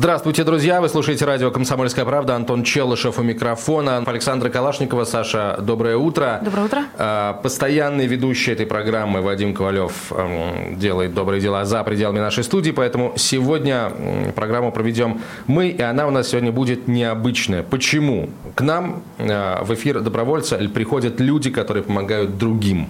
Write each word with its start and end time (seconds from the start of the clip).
Здравствуйте, 0.00 0.44
друзья! 0.44 0.80
Вы 0.80 0.88
слушаете 0.88 1.26
радио 1.26 1.50
«Комсомольская 1.50 2.06
правда». 2.06 2.34
Антон 2.34 2.64
Челышев 2.64 3.18
у 3.18 3.22
микрофона. 3.22 3.98
Александра 3.98 4.48
Калашникова. 4.48 5.04
Саша, 5.04 5.58
доброе 5.60 5.98
утро. 5.98 6.40
Доброе 6.42 6.64
утро. 6.64 6.84
А, 6.96 7.34
постоянный 7.34 8.06
ведущий 8.06 8.52
этой 8.52 8.64
программы 8.64 9.20
Вадим 9.20 9.52
Ковалев 9.52 10.10
эм, 10.12 10.78
делает 10.78 11.12
добрые 11.12 11.42
дела 11.42 11.66
за 11.66 11.84
пределами 11.84 12.18
нашей 12.18 12.44
студии, 12.44 12.70
поэтому 12.70 13.12
сегодня 13.16 13.92
программу 14.34 14.72
проведем 14.72 15.20
мы, 15.46 15.68
и 15.68 15.82
она 15.82 16.06
у 16.06 16.10
нас 16.10 16.28
сегодня 16.28 16.50
будет 16.50 16.88
необычная. 16.88 17.62
Почему? 17.62 18.30
К 18.54 18.62
нам 18.62 19.02
э, 19.18 19.62
в 19.62 19.74
эфир 19.74 20.00
добровольца 20.00 20.56
приходят 20.72 21.20
люди, 21.20 21.50
которые 21.50 21.82
помогают 21.82 22.38
другим. 22.38 22.88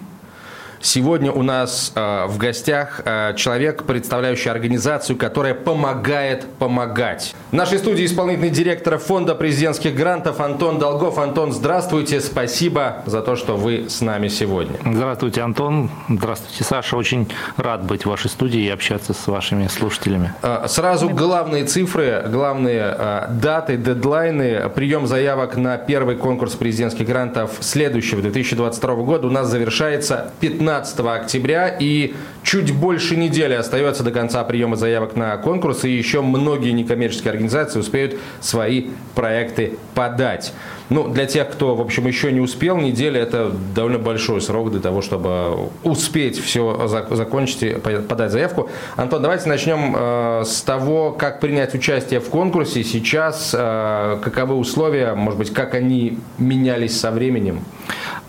Сегодня 0.83 1.30
у 1.30 1.43
нас 1.43 1.93
э, 1.95 2.27
в 2.27 2.39
гостях 2.39 3.02
э, 3.05 3.34
человек, 3.37 3.84
представляющий 3.84 4.51
организацию, 4.51 5.19
которая 5.19 5.53
помогает 5.53 6.47
помогать. 6.59 7.34
В 7.51 7.53
нашей 7.53 7.79
студии 7.79 8.06
исполнительный 8.06 8.48
директор 8.48 8.97
фонда 8.97 9.34
президентских 9.34 9.95
грантов 9.95 10.41
Антон 10.41 10.79
Долгов. 10.79 11.19
Антон, 11.19 11.53
здравствуйте, 11.53 12.20
спасибо 12.20 13.03
за 13.05 13.20
то, 13.20 13.37
что 13.37 13.56
вы 13.56 13.91
с 13.91 14.01
нами 14.01 14.29
сегодня. 14.29 14.77
Здравствуйте, 14.83 15.43
Антон. 15.43 15.91
Здравствуйте, 16.09 16.64
Саша. 16.64 16.97
Очень 16.97 17.31
рад 17.58 17.84
быть 17.84 18.06
в 18.06 18.08
вашей 18.08 18.31
студии 18.31 18.62
и 18.62 18.70
общаться 18.70 19.12
с 19.12 19.27
вашими 19.27 19.67
слушателями. 19.67 20.33
Э, 20.41 20.64
сразу 20.67 21.11
главные 21.11 21.67
цифры, 21.67 22.25
главные 22.27 22.97
э, 22.97 23.27
даты, 23.28 23.77
дедлайны. 23.77 24.70
Прием 24.75 25.06
заявок 25.06 25.58
на 25.58 25.77
первый 25.77 26.17
конкурс 26.17 26.55
президентских 26.55 27.06
грантов 27.06 27.58
следующего 27.61 28.23
2022 28.23 28.95
года 28.95 29.27
у 29.27 29.31
нас 29.31 29.47
завершается 29.48 30.33
15 30.41 30.70
15 30.71 31.01
октября 31.01 31.69
и 31.81 32.15
чуть 32.45 32.73
больше 32.73 33.17
недели 33.17 33.55
остается 33.55 34.05
до 34.05 34.13
конца 34.13 34.45
приема 34.45 34.77
заявок 34.77 35.17
на 35.17 35.37
конкурс, 35.37 35.83
и 35.85 35.91
еще 35.91 36.23
многие 36.23 36.71
некоммерческие 36.71 37.33
организации 37.33 37.81
успеют 37.81 38.21
свои 38.41 38.91
проекты 39.17 39.77
подать. 39.97 40.53
Ну, 40.91 41.08
для 41.08 41.27
тех, 41.27 41.48
кто, 41.48 41.77
в 41.77 41.80
общем, 41.80 42.06
еще 42.08 42.33
не 42.33 42.41
успел, 42.41 42.77
неделя– 42.77 43.20
это 43.22 43.52
довольно 43.74 43.98
большой 43.98 44.41
срок 44.41 44.72
для 44.72 44.80
того, 44.80 45.02
чтобы 45.02 45.70
успеть 45.84 46.36
все 46.38 46.88
закончить 46.88 47.62
и 47.62 47.74
подать 47.74 48.33
заявку. 48.33 48.69
Антон, 48.96 49.22
давайте 49.22 49.48
начнем 49.48 49.94
э, 49.96 50.42
с 50.44 50.62
того, 50.62 51.12
как 51.12 51.38
принять 51.38 51.74
участие 51.74 52.18
в 52.18 52.28
конкурсе 52.28 52.83
сейчас, 52.83 53.55
э, 53.56 54.18
каковы 54.20 54.56
условия, 54.56 55.14
может 55.14 55.38
быть, 55.38 55.52
как 55.52 55.74
они 55.74 56.18
менялись 56.38 56.98
со 56.98 57.12
временем? 57.12 57.61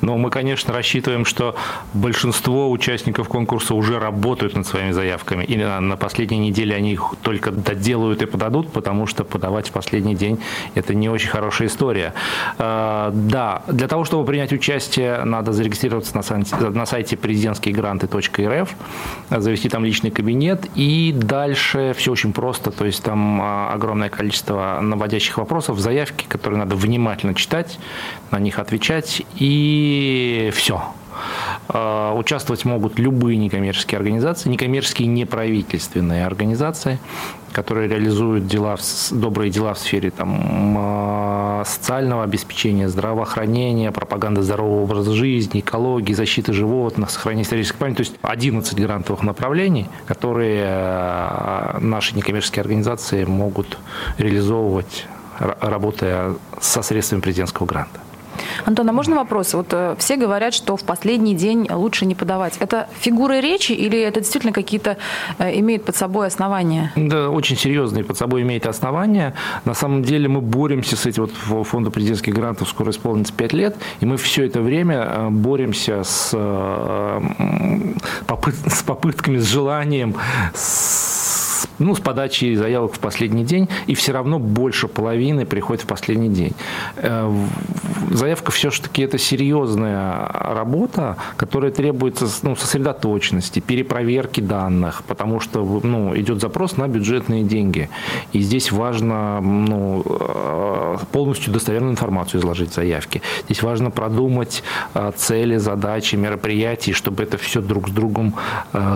Но 0.01 0.17
мы, 0.17 0.29
конечно, 0.29 0.73
рассчитываем, 0.73 1.25
что 1.25 1.55
большинство 1.93 2.71
участников 2.71 3.27
конкурса 3.27 3.75
уже 3.75 3.99
работают 3.99 4.55
над 4.55 4.65
своими 4.65 4.91
заявками. 4.91 5.43
И 5.45 5.57
на 5.57 5.95
последней 5.95 6.39
неделе 6.39 6.75
они 6.75 6.93
их 6.93 7.13
только 7.21 7.51
доделают 7.51 8.21
и 8.21 8.25
подадут, 8.25 8.71
потому 8.71 9.07
что 9.07 9.23
подавать 9.23 9.69
в 9.69 9.71
последний 9.71 10.15
день– 10.15 10.39
это 10.75 10.95
не 10.95 11.09
очень 11.09 11.29
хорошая 11.29 11.67
история. 11.67 12.13
А, 12.57 13.11
да, 13.13 13.63
для 13.67 13.87
того, 13.87 14.05
чтобы 14.05 14.25
принять 14.25 14.53
участие, 14.53 15.23
надо 15.23 15.53
зарегистрироваться 15.53 16.15
на 16.15 16.23
сайте, 16.23 16.55
на 16.55 16.85
сайте 16.85 17.17
президентскиегранты.рф, 17.17 18.75
завести 19.29 19.69
там 19.69 19.85
личный 19.85 20.11
кабинет, 20.11 20.67
и 20.75 21.13
дальше 21.15 21.93
все 21.97 22.11
очень 22.11 22.33
просто. 22.33 22.71
То 22.71 22.85
есть 22.85 23.03
там 23.03 23.41
а, 23.41 23.71
огромное 23.73 24.09
количество 24.09 24.79
наводящих 24.81 25.37
вопросов, 25.37 25.79
заявки, 25.79 26.25
которые 26.27 26.59
надо 26.59 26.75
внимательно 26.75 27.33
читать, 27.33 27.79
на 28.31 28.39
них 28.39 28.59
отвечать, 28.59 29.23
и 29.35 30.51
все. 30.53 30.81
А, 31.73 32.13
участвовать 32.13 32.65
могут 32.65 32.99
любые 32.99 33.37
некоммерческие 33.37 33.97
организации, 33.97 34.49
некоммерческие 34.49 35.07
неправительственные 35.07 36.25
организации, 36.25 36.99
которые 37.53 37.87
реализуют 37.87 38.45
дела, 38.45 38.75
добрые 39.11 39.49
дела 39.49 39.73
в 39.73 39.79
сфере 39.79 40.11
там, 40.11 40.75
а, 40.77 41.63
социального 41.65 42.23
обеспечения, 42.23 42.89
здравоохранения, 42.89 43.91
пропаганды 43.93 44.41
здорового 44.41 44.83
образа 44.83 45.13
жизни, 45.13 45.61
экологии, 45.61 46.13
защиты 46.13 46.51
животных, 46.51 47.09
сохранения 47.09 47.43
исторической 47.43 47.77
памяти. 47.77 47.97
То 47.97 48.03
есть 48.03 48.15
11 48.21 48.77
грантовых 48.77 49.23
направлений, 49.23 49.87
которые 50.07 50.65
а, 50.65 51.77
наши 51.79 52.17
некоммерческие 52.17 52.61
организации 52.61 53.23
могут 53.23 53.77
реализовывать, 54.17 55.05
работая 55.39 56.35
со 56.59 56.81
средствами 56.81 57.21
президентского 57.21 57.65
гранта. 57.65 58.01
Антон, 58.65 58.89
а 58.89 58.93
можно 58.93 59.15
вопрос? 59.15 59.53
Вот 59.53 59.67
э, 59.71 59.95
все 59.97 60.15
говорят, 60.15 60.53
что 60.53 60.77
в 60.77 60.83
последний 60.83 61.35
день 61.35 61.67
лучше 61.69 62.05
не 62.05 62.15
подавать. 62.15 62.57
Это 62.59 62.87
фигуры 62.99 63.41
речи 63.41 63.71
или 63.71 63.99
это 63.99 64.19
действительно 64.19 64.53
какие-то 64.53 64.97
э, 65.39 65.59
имеют 65.59 65.85
под 65.85 65.95
собой 65.95 66.27
основания? 66.27 66.91
Да, 66.95 67.29
очень 67.29 67.57
серьезные 67.57 68.03
под 68.03 68.17
собой 68.17 68.41
имеют 68.41 68.65
основания. 68.65 69.33
На 69.65 69.73
самом 69.73 70.03
деле 70.03 70.27
мы 70.27 70.41
боремся 70.41 70.95
с 70.95 71.05
этим 71.05 71.29
вот 71.47 71.67
фонда 71.67 71.91
президентских 71.91 72.33
грантов 72.33 72.69
скоро 72.69 72.91
исполнится 72.91 73.33
5 73.33 73.53
лет, 73.53 73.75
и 73.99 74.05
мы 74.05 74.17
все 74.17 74.45
это 74.45 74.61
время 74.61 75.07
э, 75.07 75.29
боремся 75.29 76.03
с, 76.03 76.31
попыт, 78.27 78.55
с 78.67 78.83
попытками, 78.83 79.37
с 79.37 79.45
желанием, 79.45 80.15
с 80.53 81.00
ну, 81.81 81.95
с 81.95 81.99
подачи 81.99 82.55
заявок 82.55 82.93
в 82.93 82.99
последний 82.99 83.43
день, 83.43 83.67
и 83.87 83.95
все 83.95 84.11
равно 84.11 84.39
больше 84.39 84.87
половины 84.87 85.45
приходит 85.45 85.83
в 85.83 85.87
последний 85.87 86.29
день. 86.29 86.53
Э, 86.97 87.31
заявка 88.11 88.51
все-таки 88.51 89.01
это 89.01 89.17
серьезная 89.17 90.27
работа, 90.27 91.17
которая 91.37 91.71
требуется 91.71 92.27
ну, 92.43 92.55
сосредоточенности, 92.55 93.59
перепроверки 93.59 94.41
данных, 94.41 95.03
потому 95.07 95.39
что 95.39 95.81
ну, 95.83 96.15
идет 96.15 96.39
запрос 96.39 96.77
на 96.77 96.87
бюджетные 96.87 97.43
деньги. 97.43 97.89
И 98.33 98.39
здесь 98.41 98.71
важно 98.71 99.41
ну, 99.41 100.03
э, 100.07 100.97
полностью 101.11 101.51
достоверную 101.51 101.93
информацию 101.93 102.41
изложить 102.41 102.71
в 102.71 102.75
заявке. 102.75 103.21
Здесь 103.45 103.63
важно 103.63 103.89
продумать 103.89 104.63
э, 104.93 105.11
цели, 105.15 105.57
задачи, 105.57 106.15
мероприятия, 106.15 106.93
чтобы 106.93 107.23
это 107.23 107.37
все 107.37 107.61
друг 107.61 107.89
с 107.89 107.91
другом 107.91 108.35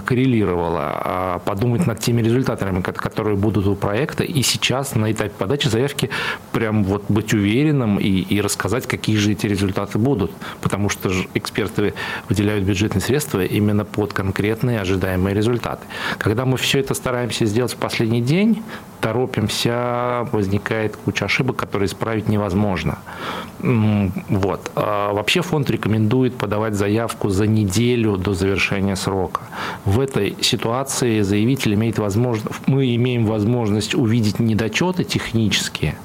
коррелировало, 0.05 0.81
а 1.03 1.39
подумать 1.39 1.87
над 1.87 1.99
теми 1.99 2.21
результатами, 2.21 2.74
инициаторами, 2.77 3.05
которые 3.05 3.35
будут 3.35 3.67
у 3.67 3.75
проекта, 3.75 4.23
и 4.23 4.41
сейчас 4.41 4.95
на 4.95 5.11
этапе 5.11 5.31
подачи 5.37 5.67
заявки 5.67 6.09
прям 6.51 6.83
вот 6.83 7.03
быть 7.09 7.33
уверенным 7.33 7.97
и, 7.99 8.07
и 8.07 8.41
рассказать, 8.41 8.87
какие 8.87 9.17
же 9.17 9.31
эти 9.31 9.47
результаты 9.47 9.97
будут. 9.97 10.31
Потому 10.61 10.89
что 10.89 11.11
эксперты 11.33 11.93
выделяют 12.29 12.63
бюджетные 12.65 13.01
средства 13.01 13.43
именно 13.43 13.85
под 13.85 14.13
конкретные 14.13 14.81
ожидаемые 14.81 15.35
результаты. 15.35 15.85
Когда 16.17 16.45
мы 16.45 16.57
все 16.57 16.79
это 16.79 16.93
стараемся 16.93 17.45
сделать 17.45 17.73
в 17.73 17.77
последний 17.77 18.21
день, 18.21 18.63
торопимся, 19.05 20.27
возникает 20.31 20.95
куча 20.95 21.25
ошибок, 21.25 21.57
которые 21.57 21.85
исправить 21.85 22.27
невозможно. 22.27 22.97
Вот. 23.59 24.71
А 24.75 25.13
вообще 25.13 25.41
фонд 25.41 25.69
рекомендует 25.69 26.35
подавать 26.35 26.73
заявку 26.73 27.29
за 27.29 27.45
неделю 27.45 28.17
до 28.17 28.33
завершения 28.33 28.95
срока. 28.95 29.41
В 29.85 29.99
этой 29.99 30.35
ситуации 30.41 31.21
заявитель 31.21 31.75
имеет 31.75 31.99
возможность, 31.99 32.47
мы 32.65 32.95
имеем 32.95 33.25
возможность 33.27 33.93
увидеть 33.93 34.39
недочеты 34.39 35.03
технические, 35.03 35.95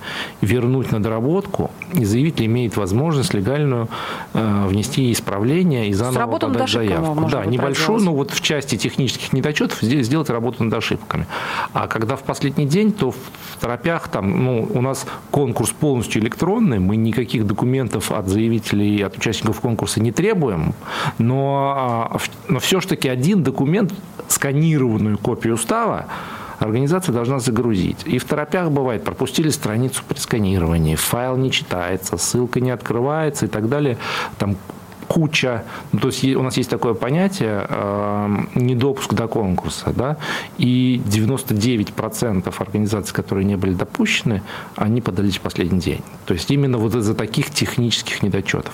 вернуть 0.43 0.93
на 0.93 1.03
доработку, 1.03 1.71
и 1.95 2.05
заявитель 2.05 2.47
имеет 2.47 2.77
возможность 2.77 3.33
легальную 3.33 3.89
э, 4.35 4.67
внести 4.67 5.11
исправления 5.11 5.89
и 5.89 5.95
заново 5.95 6.39
подать 6.39 6.69
заявку. 6.69 7.29
Да, 7.31 7.47
небольшую, 7.47 8.01
но 8.01 8.13
вот 8.15 8.31
в 8.31 8.41
части 8.43 8.77
технических 8.77 9.33
недочетов 9.33 9.79
здесь 9.81 10.07
сделать 10.07 10.29
работу 10.29 10.65
над 10.65 10.75
ошибками. 10.75 11.27
А 11.73 11.87
когда 11.87 12.17
в 12.17 12.23
последний 12.23 12.67
день, 12.67 12.90
то 12.93 13.11
в 13.13 13.17
торопях 13.61 14.09
там, 14.09 14.45
ну, 14.45 14.69
у 14.73 14.81
нас 14.81 15.07
конкурс 15.31 15.71
полностью 15.71 16.23
электронный, 16.23 16.79
мы 16.79 16.97
никаких 16.97 17.47
документов 17.47 18.13
от 18.13 18.29
заявителей, 18.29 19.05
от 19.05 19.17
участников 19.17 19.61
конкурса 19.61 20.01
не 20.01 20.13
требуем, 20.13 20.75
но, 21.19 21.75
а, 21.77 22.19
но 22.49 22.59
все-таки 22.59 23.09
один 23.09 23.43
документ, 23.43 23.93
сканированную 24.29 25.19
копию 25.19 25.55
устава, 25.55 26.07
организация 26.59 27.13
должна 27.13 27.41
загрузить. 27.41 28.03
И 28.05 28.19
в 28.19 28.25
торопях 28.25 28.71
бывает, 28.71 29.05
пропустили 29.05 29.51
страницу 29.51 30.03
при 30.07 30.19
сканировании, 30.19 30.95
файл 30.95 31.37
не 31.37 31.51
читается, 31.51 32.17
ссылка 32.17 32.61
не 32.61 32.71
открывается 32.71 33.47
и 33.47 33.49
так 33.49 33.69
далее. 33.69 33.99
Там 34.39 34.57
куча, 35.11 35.65
ну, 35.93 35.99
то 35.99 36.09
есть 36.09 36.25
у 36.25 36.43
нас 36.43 36.57
есть 36.57 36.71
такое 36.71 36.95
понятие 36.95 37.67
э, 37.69 38.29
недопуск 38.55 39.13
до 39.13 39.27
конкурса, 39.27 39.93
да, 39.97 40.17
и 40.57 41.03
99% 41.05 42.55
организаций, 42.59 43.13
которые 43.13 43.45
не 43.45 43.57
были 43.57 43.75
допущены, 43.75 44.43
они 44.77 45.01
подались 45.01 45.39
в 45.39 45.41
последний 45.41 45.81
день. 45.81 46.01
То 46.27 46.35
есть 46.35 46.51
именно 46.53 46.79
вот 46.79 46.95
из-за 46.95 47.15
таких 47.15 47.51
технических 47.51 48.23
недочетов. 48.23 48.73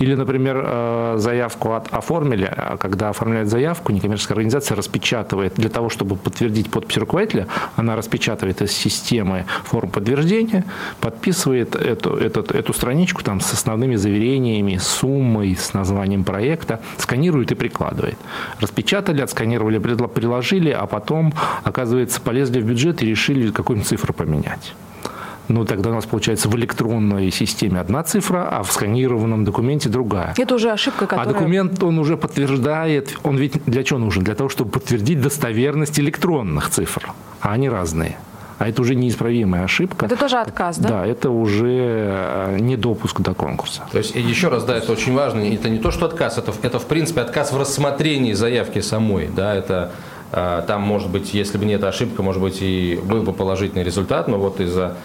Или, 0.00 0.16
например, 0.16 0.60
э, 0.64 1.14
заявку 1.18 1.74
от, 1.74 1.94
оформили, 1.94 2.52
а 2.56 2.76
когда 2.76 3.10
оформляет 3.10 3.48
заявку, 3.48 3.92
некоммерческая 3.92 4.38
организация 4.38 4.74
распечатывает 4.76 5.54
для 5.54 5.68
того, 5.68 5.88
чтобы 5.88 6.16
подтвердить 6.16 6.68
подпись 6.68 6.96
руководителя, 6.96 7.46
она 7.76 7.94
распечатывает 7.94 8.60
из 8.60 8.72
системы 8.72 9.44
форму 9.64 9.92
подтверждения, 9.92 10.64
подписывает 11.00 11.76
эту, 11.76 12.16
эту, 12.16 12.40
эту 12.40 12.72
страничку 12.72 13.22
там, 13.22 13.40
с 13.40 13.52
основными 13.52 13.94
заверениями, 13.94 14.78
суммой, 14.78 15.54
с 15.54 15.75
названием 15.76 16.24
проекта, 16.24 16.80
сканирует 16.98 17.52
и 17.52 17.54
прикладывает. 17.54 18.18
Распечатали, 18.60 19.22
отсканировали, 19.22 19.78
приложили, 19.78 20.70
а 20.70 20.86
потом, 20.86 21.32
оказывается, 21.64 22.20
полезли 22.20 22.60
в 22.60 22.64
бюджет 22.64 23.02
и 23.02 23.06
решили 23.06 23.50
какую-нибудь 23.50 23.88
цифру 23.88 24.12
поменять. 24.12 24.74
Ну, 25.48 25.64
тогда 25.64 25.90
у 25.90 25.94
нас 25.94 26.04
получается 26.06 26.48
в 26.48 26.56
электронной 26.56 27.30
системе 27.30 27.80
одна 27.80 28.02
цифра, 28.02 28.48
а 28.50 28.62
в 28.62 28.72
сканированном 28.72 29.44
документе 29.44 29.88
другая. 29.88 30.34
Это 30.36 30.54
уже 30.56 30.72
ошибка, 30.72 31.04
а 31.04 31.08
которая... 31.08 31.30
А 31.30 31.32
документ, 31.32 31.82
он 31.82 31.98
уже 31.98 32.16
подтверждает, 32.16 33.16
он 33.22 33.36
ведь 33.36 33.64
для 33.64 33.84
чего 33.84 34.00
нужен? 34.00 34.24
Для 34.24 34.34
того, 34.34 34.48
чтобы 34.48 34.70
подтвердить 34.70 35.20
достоверность 35.20 36.00
электронных 36.00 36.70
цифр, 36.70 37.12
а 37.40 37.52
они 37.52 37.68
разные. 37.68 38.16
А 38.58 38.68
это 38.68 38.80
уже 38.80 38.94
неисправимая 38.94 39.64
ошибка. 39.64 40.06
Это 40.06 40.16
тоже 40.16 40.38
отказ, 40.38 40.78
да? 40.78 40.88
Да, 40.88 41.06
это 41.06 41.30
уже 41.30 41.66
э, 41.68 42.56
не 42.58 42.76
допуск 42.76 43.20
до 43.20 43.34
конкурса. 43.34 43.82
То 43.92 43.98
есть, 43.98 44.14
еще 44.14 44.48
раз, 44.48 44.64
да, 44.64 44.76
это 44.76 44.92
очень 44.92 45.14
важно. 45.14 45.40
Это 45.40 45.68
не 45.68 45.78
то, 45.78 45.90
что 45.90 46.06
отказ, 46.06 46.38
это, 46.38 46.52
это 46.62 46.78
в 46.78 46.86
принципе 46.86 47.20
отказ 47.20 47.52
в 47.52 47.58
рассмотрении 47.58 48.32
заявки 48.32 48.80
самой. 48.80 49.28
Да, 49.28 49.54
это 49.54 49.92
э, 50.32 50.62
там, 50.66 50.82
может 50.82 51.10
быть, 51.10 51.34
если 51.34 51.58
бы 51.58 51.66
не 51.66 51.74
эта 51.74 51.88
ошибка, 51.88 52.22
может 52.22 52.40
быть, 52.40 52.58
и 52.62 52.98
был 53.04 53.22
бы 53.22 53.32
положительный 53.32 53.84
результат, 53.84 54.26
но 54.26 54.38
вот 54.38 54.60
из-за 54.60 54.96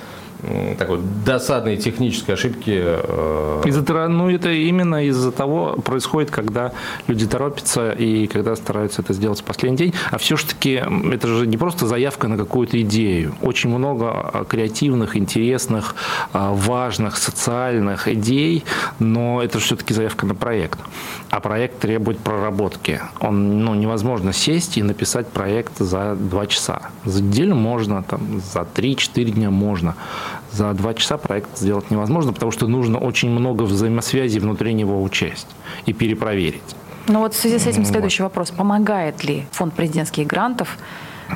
такой 0.77 0.99
досадной 1.25 1.77
технической 1.77 2.35
ошибки. 2.35 2.71
Э, 2.73 3.61
из-за, 3.65 4.07
ну, 4.07 4.29
это 4.29 4.51
именно 4.51 5.05
из-за 5.05 5.31
того 5.31 5.73
происходит, 5.83 6.31
когда 6.31 6.71
люди 7.07 7.27
торопятся 7.27 7.91
и 7.91 8.27
когда 8.27 8.55
стараются 8.55 9.01
это 9.01 9.13
сделать 9.13 9.41
в 9.41 9.43
последний 9.43 9.77
день. 9.77 9.93
А 10.09 10.17
все-таки 10.17 10.83
это 11.11 11.27
же 11.27 11.47
не 11.47 11.57
просто 11.57 11.87
заявка 11.87 12.27
на 12.27 12.37
какую-то 12.37 12.81
идею. 12.81 13.35
Очень 13.41 13.69
много 13.69 14.45
креативных, 14.49 15.15
интересных, 15.15 15.95
а, 16.33 16.51
важных, 16.51 17.17
социальных 17.17 18.07
идей, 18.07 18.63
но 18.99 19.41
это 19.43 19.59
же 19.59 19.65
все-таки 19.65 19.93
заявка 19.93 20.25
на 20.25 20.35
проект. 20.35 20.79
А 21.29 21.39
проект 21.39 21.79
требует 21.79 22.19
проработки. 22.19 23.01
Он, 23.19 23.63
ну, 23.63 23.75
невозможно 23.75 24.33
сесть 24.33 24.77
и 24.77 24.83
написать 24.83 25.27
проект 25.27 25.77
за 25.77 26.15
два 26.15 26.47
часа. 26.47 26.89
За 27.05 27.21
неделю 27.21 27.55
можно, 27.55 28.03
там, 28.03 28.41
за 28.53 28.61
3-4 28.61 29.31
дня 29.31 29.49
можно 29.49 29.95
за 30.51 30.73
два 30.73 30.93
часа 30.93 31.17
проект 31.17 31.57
сделать 31.57 31.91
невозможно, 31.91 32.33
потому 32.33 32.51
что 32.51 32.67
нужно 32.67 32.97
очень 32.97 33.29
много 33.29 33.63
взаимосвязи 33.63 34.39
внутри 34.39 34.73
него 34.73 35.01
учесть 35.01 35.47
и 35.85 35.93
перепроверить. 35.93 36.75
Ну 37.07 37.19
вот 37.19 37.33
в 37.33 37.37
связи 37.37 37.57
с 37.57 37.67
этим 37.67 37.85
следующий 37.85 38.23
вопрос. 38.23 38.51
Помогает 38.51 39.23
ли 39.23 39.45
фонд 39.51 39.73
президентских 39.73 40.27
грантов 40.27 40.77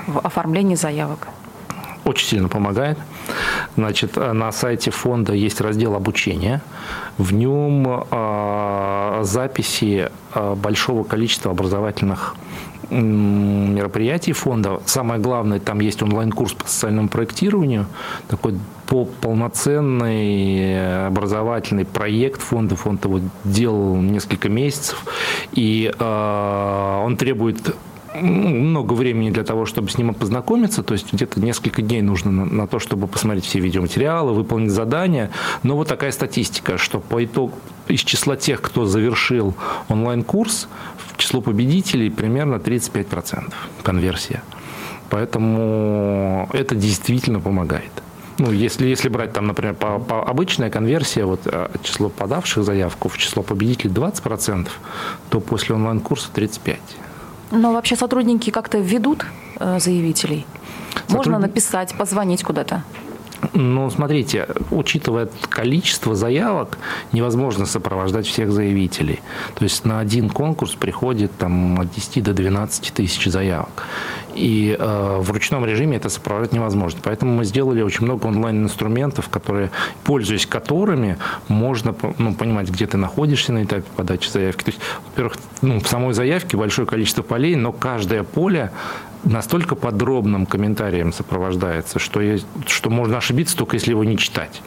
в 0.08 0.20
оформлении 0.20 0.76
заявок? 0.76 1.28
Очень 2.04 2.28
сильно 2.28 2.50
помогает. 2.50 3.00
Значит, 3.76 4.16
на 4.16 4.52
сайте 4.52 4.92
фонда 4.92 5.34
есть 5.34 5.60
раздел 5.60 5.96
обучения. 5.96 6.62
В 7.18 7.34
нем 7.34 8.06
э, 8.12 9.20
записи 9.24 10.12
э, 10.36 10.54
большого 10.56 11.04
количества 11.04 11.52
образовательных 11.52 12.36
мероприятий 12.90 14.34
фонда. 14.34 14.82
Самое 14.86 15.20
главное, 15.20 15.60
там 15.60 15.80
есть 15.80 16.02
онлайн-курс 16.02 16.54
по 16.54 16.68
социальному 16.68 17.10
проектированию, 17.10 17.86
такой 18.28 18.56
по 18.88 19.06
полноценный 19.06 21.08
образовательный 21.08 21.86
проект 21.86 22.42
фонда. 22.42 22.76
Фонд 22.76 23.06
его 23.06 23.20
делал 23.44 23.96
несколько 23.96 24.50
месяцев, 24.50 25.04
и 25.54 25.92
э, 25.98 27.02
он 27.04 27.18
требует 27.18 27.76
много 28.22 28.94
времени 28.94 29.30
для 29.30 29.44
того, 29.44 29.66
чтобы 29.66 29.90
с 29.90 29.98
ним 29.98 30.14
познакомиться, 30.14 30.84
то 30.84 30.94
есть 30.94 31.14
где-то 31.14 31.40
несколько 31.40 31.82
дней 31.82 32.02
нужно 32.02 32.32
на, 32.32 32.46
на 32.46 32.68
то, 32.68 32.80
чтобы 32.80 33.08
посмотреть 33.08 33.46
все 33.46 33.60
видеоматериалы, 33.60 34.34
выполнить 34.34 34.72
задания. 34.72 35.32
Но 35.64 35.76
вот 35.76 35.88
такая 35.88 36.12
статистика, 36.12 36.78
что 36.78 37.00
по 37.00 37.24
итогу 37.24 37.54
из 37.88 38.02
числа 38.02 38.36
тех, 38.36 38.62
кто 38.62 38.86
завершил 38.86 39.54
онлайн-курс, 39.90 40.68
в 40.98 41.18
число 41.18 41.42
победителей 41.42 42.10
примерно 42.10 42.56
35% 42.56 43.54
конверсия. 43.84 44.44
Поэтому 45.10 46.50
это 46.52 46.76
действительно 46.76 47.40
помогает. 47.40 47.92
Ну, 48.38 48.52
если, 48.52 48.88
если 48.88 49.08
брать 49.08 49.32
там, 49.32 49.48
например, 49.48 49.76
по, 49.76 49.98
по 50.00 50.24
обычная 50.24 50.70
конверсия, 50.70 51.24
вот 51.24 51.42
э, 51.46 51.70
число 51.84 52.10
подавших 52.10 52.66
заявку 52.66 53.08
в 53.08 53.18
число 53.18 53.44
победителей 53.44 53.94
20%, 53.94 54.68
то 55.30 55.40
после 55.40 55.76
онлайн-курса 55.76 56.30
35%. 56.34 56.78
Но 57.52 57.74
вообще 57.74 57.96
сотрудники 57.96 58.50
как-то 58.50 58.78
ведут 58.78 59.26
э, 59.60 59.80
заявителей? 59.80 60.46
Сотруд... 61.08 61.18
Можно 61.18 61.40
написать, 61.40 61.96
позвонить 61.98 62.44
куда-то? 62.44 62.84
Ну, 63.54 63.90
смотрите, 63.90 64.48
учитывая 64.72 65.30
количество 65.50 66.16
заявок, 66.16 66.78
невозможно 67.12 67.66
сопровождать 67.66 68.28
всех 68.28 68.52
заявителей. 68.52 69.20
То 69.56 69.64
есть 69.64 69.86
на 69.86 70.00
один 70.00 70.30
конкурс 70.30 70.74
приходит 70.74 71.32
там, 71.38 71.80
от 71.80 71.92
10 71.92 72.24
до 72.24 72.34
12 72.34 72.94
тысяч 72.94 73.26
заявок. 73.26 73.84
И 74.36 74.76
э, 74.78 75.18
в 75.20 75.32
ручном 75.32 75.66
режиме 75.66 75.98
это 75.98 76.10
сопровождать 76.10 76.52
невозможно. 76.52 77.00
Поэтому 77.04 77.36
мы 77.36 77.46
сделали 77.46 77.82
очень 77.82 78.04
много 78.04 78.28
онлайн-инструментов, 78.28 79.30
которые, 79.30 79.72
пользуясь 80.04 80.46
которыми, 80.46 81.18
можно 81.48 81.96
ну, 82.18 82.34
понимать, 82.36 82.70
где 82.70 82.86
ты 82.86 82.98
находишься 82.98 83.54
на 83.54 83.64
этапе 83.64 83.86
подачи 83.96 84.30
заявки. 84.30 84.64
То 84.66 84.72
есть, 84.72 84.82
во-первых, 85.10 85.38
ну, 85.62 85.80
в 85.80 85.88
самой 85.88 86.14
заявке 86.14 86.58
большое 86.58 86.86
количество 86.86 87.22
полей, 87.22 87.56
но 87.56 87.72
каждое 87.72 88.24
поле 88.24 88.72
настолько 89.26 89.76
подробным 89.76 90.46
комментарием 90.46 91.12
сопровождается, 91.12 92.00
что, 92.00 92.22
есть, 92.22 92.46
что 92.68 92.90
можно 92.90 93.18
ошибиться 93.18 93.58
только 93.58 93.76
если 93.76 93.92
его 93.92 94.04
не 94.04 94.18
читать. 94.18 94.62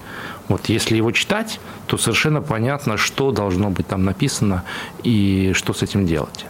Вот 0.49 0.69
если 0.69 0.97
его 0.97 1.11
читать, 1.13 1.61
то 1.87 1.97
совершенно 1.97 2.43
понятно, 2.43 2.97
что 2.97 3.31
должно 3.33 3.71
быть 3.71 3.87
там 3.87 4.05
написано 4.05 4.65
и 5.03 5.53
что 5.55 5.73
с 5.73 5.83
этим 5.83 6.07
делать. 6.07 6.47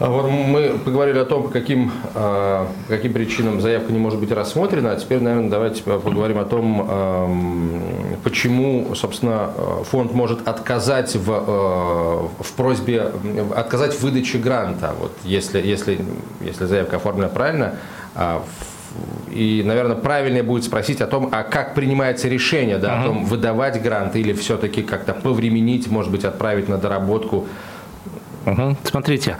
А 0.00 0.08
мы 0.08 0.78
поговорили 0.78 1.18
о 1.18 1.24
том, 1.24 1.44
по 1.44 1.48
каким, 1.48 1.90
а, 2.14 2.68
по 2.86 2.94
каким 2.94 3.12
причинам 3.12 3.60
заявка 3.60 3.92
не 3.92 3.98
может 3.98 4.20
быть 4.20 4.30
рассмотрена. 4.30 4.92
А 4.92 4.96
теперь, 4.96 5.20
наверное, 5.20 5.50
давайте 5.50 5.82
поговорим 5.82 6.38
о 6.38 6.44
том, 6.44 7.82
почему, 8.22 8.94
собственно, 8.94 9.50
фонд 9.90 10.12
может 10.12 10.46
отказать 10.46 11.16
в, 11.16 12.28
в 12.40 12.52
просьбе, 12.56 13.10
отказать 13.56 13.94
в 13.94 14.02
выдаче 14.02 14.38
гранта, 14.38 14.94
вот, 14.98 15.12
если, 15.24 15.60
если, 15.60 15.98
если 16.40 16.66
заявка 16.66 16.96
оформлена 16.96 17.28
правильно. 17.28 17.74
И, 19.30 19.62
наверное, 19.64 19.96
правильнее 19.96 20.42
будет 20.42 20.64
спросить 20.64 21.00
о 21.00 21.06
том, 21.06 21.28
а 21.30 21.42
как 21.42 21.74
принимается 21.74 22.26
решение, 22.28 22.78
да, 22.78 22.94
uh-huh. 22.94 23.00
о 23.00 23.04
том, 23.04 23.24
выдавать 23.26 23.80
грант 23.82 24.16
или 24.16 24.32
все-таки 24.32 24.82
как-то 24.82 25.12
повременить, 25.12 25.88
может 25.88 26.10
быть, 26.10 26.24
отправить 26.24 26.68
на 26.68 26.78
доработку 26.78 27.46
Угу. 28.46 28.76
Смотрите, 28.84 29.36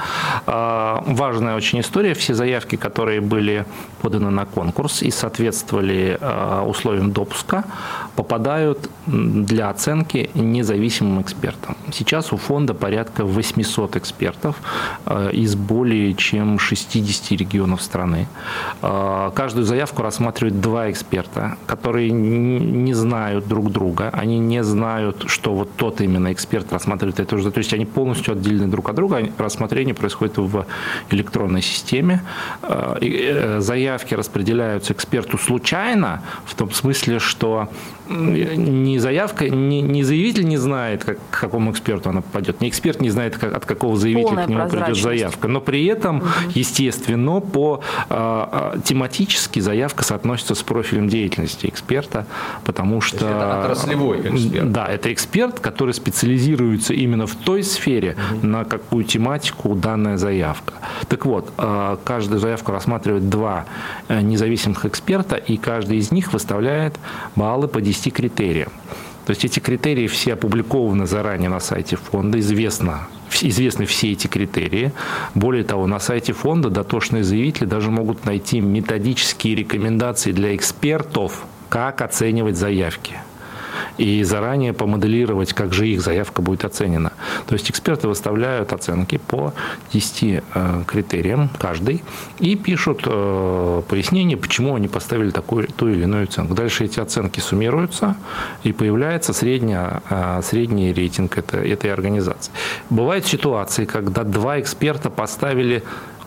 а, 0.46 1.02
важная 1.06 1.56
очень 1.56 1.80
история. 1.80 2.14
Все 2.14 2.34
заявки, 2.34 2.76
которые 2.76 3.20
были 3.20 3.64
поданы 4.02 4.30
на 4.30 4.44
конкурс 4.44 5.02
и 5.02 5.10
соответствовали 5.10 6.18
а, 6.20 6.64
условиям 6.64 7.12
допуска, 7.12 7.64
попадают 8.16 8.90
для 9.06 9.70
оценки 9.70 10.30
независимым 10.34 11.22
экспертам. 11.22 11.76
Сейчас 11.92 12.32
у 12.32 12.36
фонда 12.36 12.74
порядка 12.74 13.24
800 13.24 13.96
экспертов 13.96 14.56
а, 15.06 15.30
из 15.30 15.54
более 15.54 16.14
чем 16.14 16.58
60 16.58 17.32
регионов 17.32 17.82
страны. 17.82 18.26
Каждую 18.80 19.64
заявку 19.64 20.02
рассматривают 20.02 20.60
два 20.60 20.90
эксперта, 20.90 21.56
которые 21.66 22.10
не 22.10 22.94
знают 22.94 23.46
друг 23.46 23.70
друга, 23.70 24.10
они 24.12 24.38
не 24.38 24.62
знают, 24.62 25.24
что 25.26 25.54
вот 25.54 25.76
тот 25.76 26.00
именно 26.00 26.32
эксперт 26.32 26.72
рассматривает 26.72 27.20
это 27.20 27.36
уже. 27.36 27.50
То 27.50 27.58
есть 27.58 27.72
они 27.72 27.84
полностью 27.84 28.34
отдельны 28.34 28.66
друг 28.66 28.88
друг 28.92 29.12
от 29.12 29.18
друга, 29.18 29.33
рассмотрение 29.38 29.95
происходит 29.95 30.38
в 30.38 30.66
электронной 31.11 31.62
системе. 31.62 32.23
Заявки 33.59 34.14
распределяются 34.14 34.92
эксперту 34.92 35.38
случайно, 35.38 36.23
в 36.45 36.54
том 36.54 36.71
смысле, 36.71 37.18
что 37.18 37.68
не 38.09 38.99
заявка, 38.99 39.49
не, 39.50 39.83
не 39.83 40.02
заявитель 40.02 40.47
не 40.47 40.57
знает, 40.57 41.04
как, 41.04 41.18
к 41.30 41.40
какому 41.40 41.73
эксперту 41.73 42.09
она 42.09 42.23
попадет, 42.23 42.61
не 42.61 42.68
эксперт 42.68 43.00
не 43.00 43.11
знает, 43.11 43.37
как, 43.37 43.54
от 43.54 43.66
какого 43.66 43.97
заявителя 43.97 44.28
Полная 44.28 44.47
к 44.47 44.49
нему 44.49 44.68
придет 44.68 44.97
заявка. 44.97 45.49
Но 45.49 45.61
при 45.61 45.85
этом, 45.87 46.18
угу. 46.18 46.26
естественно, 46.54 47.40
по 47.40 47.83
э, 48.09 48.76
тематически 48.85 49.61
заявка 49.61 50.04
соотносится 50.04 50.54
с 50.54 50.62
профилем 50.62 51.09
деятельности 51.09 51.66
эксперта, 51.66 52.26
потому 52.64 53.00
что... 53.00 53.26
это 53.26 53.61
отраслевой 53.61 54.21
эксперт. 54.21 54.73
Да, 54.73 54.87
это 54.87 55.12
эксперт, 55.12 55.61
который 55.61 55.92
специализируется 55.92 56.95
именно 56.95 57.26
в 57.26 57.35
той 57.35 57.62
сфере, 57.62 58.16
угу. 58.33 58.47
на 58.47 58.64
какую 58.78 59.04
тематику 59.04 59.75
данная 59.75 60.16
заявка. 60.16 60.75
Так 61.08 61.26
вот, 61.26 61.52
э, 61.58 61.97
каждую 62.04 62.40
заявку 62.40 62.73
рассматривает 62.73 63.28
два 63.28 63.66
э, 64.08 64.20
независимых 64.20 64.87
эксперта, 64.87 65.37
и 65.37 65.56
каждый 65.56 65.99
из 65.99 66.11
них 66.11 66.32
выставляет 66.32 66.99
баллы 67.37 67.68
по 67.68 67.80
10 67.80 67.99
10 67.99 68.12
критериям. 68.12 68.70
То 69.26 69.32
есть 69.32 69.44
эти 69.44 69.61
критерии 69.61 70.06
все 70.06 70.32
опубликованы 70.35 71.06
заранее 71.06 71.50
на 71.50 71.61
сайте 71.61 71.97
фонда, 71.97 72.38
известно, 72.40 73.08
известны 73.42 73.85
все 73.85 74.12
эти 74.12 74.26
критерии. 74.26 74.92
Более 75.35 75.64
того, 75.64 75.87
на 75.87 75.99
сайте 75.99 76.32
фонда 76.32 76.70
дотошные 76.70 77.25
заявители 77.25 77.66
даже 77.66 77.90
могут 77.90 78.25
найти 78.25 78.61
методические 78.61 79.54
рекомендации 79.54 80.32
для 80.32 80.56
экспертов, 80.56 81.44
как 81.68 82.00
оценивать 82.00 82.56
заявки 82.56 83.16
и 83.97 84.23
заранее 84.23 84.73
помоделировать, 84.73 85.52
как 85.52 85.73
же 85.73 85.88
их 85.88 86.00
заявка 86.00 86.42
будет 86.42 86.64
оценена. 86.64 87.12
То 87.47 87.54
есть 87.54 87.70
эксперты 87.70 88.08
выставляют 88.08 88.73
оценки 88.73 89.18
по 89.18 89.52
10 89.92 90.42
э, 90.54 90.82
критериям 90.87 91.50
каждый 91.58 92.02
и 92.38 92.56
пишут 92.56 93.02
э, 93.06 93.82
пояснение, 93.88 94.37
почему 94.37 94.75
они 94.75 94.88
поставили 94.88 95.30
такую, 95.30 95.68
ту 95.68 95.88
или 95.88 96.02
иную 96.02 96.25
оценку. 96.25 96.54
Дальше 96.54 96.85
эти 96.85 97.00
оценки 97.00 97.40
суммируются 97.40 98.16
и 98.62 98.73
появляется 98.73 99.32
средняя, 99.32 100.02
э, 100.11 100.40
средний 100.42 100.92
рейтинг 100.92 101.38
этой, 101.38 101.70
этой 101.70 101.92
организации. 101.92 102.52
Бывают 102.90 103.26
ситуации, 103.26 103.85
когда 103.85 104.25
два 104.25 104.61
эксперта 104.61 105.11
поставили 105.11 105.82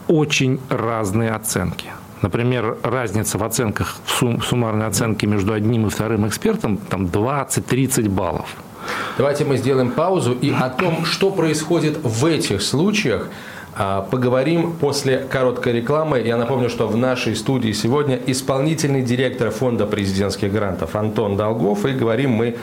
очень 0.08 0.60
разные 0.70 1.32
оценки. 1.32 1.90
Например, 2.22 2.78
разница 2.84 3.38
в 3.38 3.44
оценках, 3.44 3.98
в 4.06 4.42
суммарной 4.44 4.86
оценке 4.86 5.28
между 5.28 5.54
одним 5.54 5.88
и 5.88 5.90
вторым 5.90 6.28
экспертом 6.28 6.78
там 6.78 7.06
20-30 7.06 8.10
баллов. 8.10 8.56
Давайте 9.18 9.46
мы 9.46 9.58
сделаем 9.58 9.92
паузу 9.92 10.34
и 10.34 10.52
о 10.52 10.70
том, 10.70 11.06
что 11.06 11.32
происходит 11.32 11.98
в 12.04 12.26
этих 12.26 12.62
случаях, 12.62 13.30
поговорим 13.76 14.74
после 14.74 15.20
короткой 15.20 15.74
рекламы. 15.74 16.20
Я 16.20 16.38
напомню, 16.38 16.70
что 16.70 16.88
в 16.88 16.98
нашей 16.98 17.36
студии 17.36 17.72
сегодня 17.72 18.20
исполнительный 18.28 19.02
директор 19.02 19.50
фонда 19.52 19.86
президентских 19.86 20.52
грантов 20.52 20.96
Антон 20.96 21.38
Долгов. 21.38 21.86
И 21.86 21.92
говорим 21.92 22.32
мы, 22.32 22.58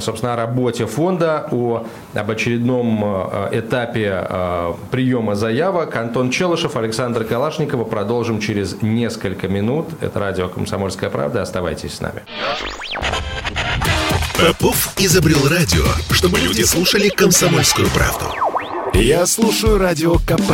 собственно, 0.00 0.34
о 0.34 0.36
работе 0.36 0.86
фонда, 0.86 1.48
о, 1.50 1.86
об 2.14 2.30
очередном 2.30 3.04
а, 3.04 3.48
этапе 3.52 4.10
а, 4.12 4.76
приема 4.90 5.34
заявок. 5.34 5.96
Антон 5.96 6.30
Челышев, 6.30 6.76
Александр 6.76 7.24
Калашникова. 7.24 7.84
Продолжим 7.84 8.40
через 8.40 8.82
несколько 8.82 9.48
минут. 9.48 9.88
Это 10.00 10.18
радио 10.18 10.48
«Комсомольская 10.48 11.10
правда». 11.10 11.42
Оставайтесь 11.42 11.94
с 11.94 12.00
нами. 12.00 12.22
Попов 14.38 14.92
изобрел 14.98 15.48
радио, 15.48 15.84
чтобы 16.10 16.38
люди 16.40 16.62
слушали 16.62 17.08
комсомольскую 17.08 17.88
правду. 17.90 18.43
Я 18.94 19.26
слушаю 19.26 19.76
радио 19.78 20.14
КП 20.18 20.52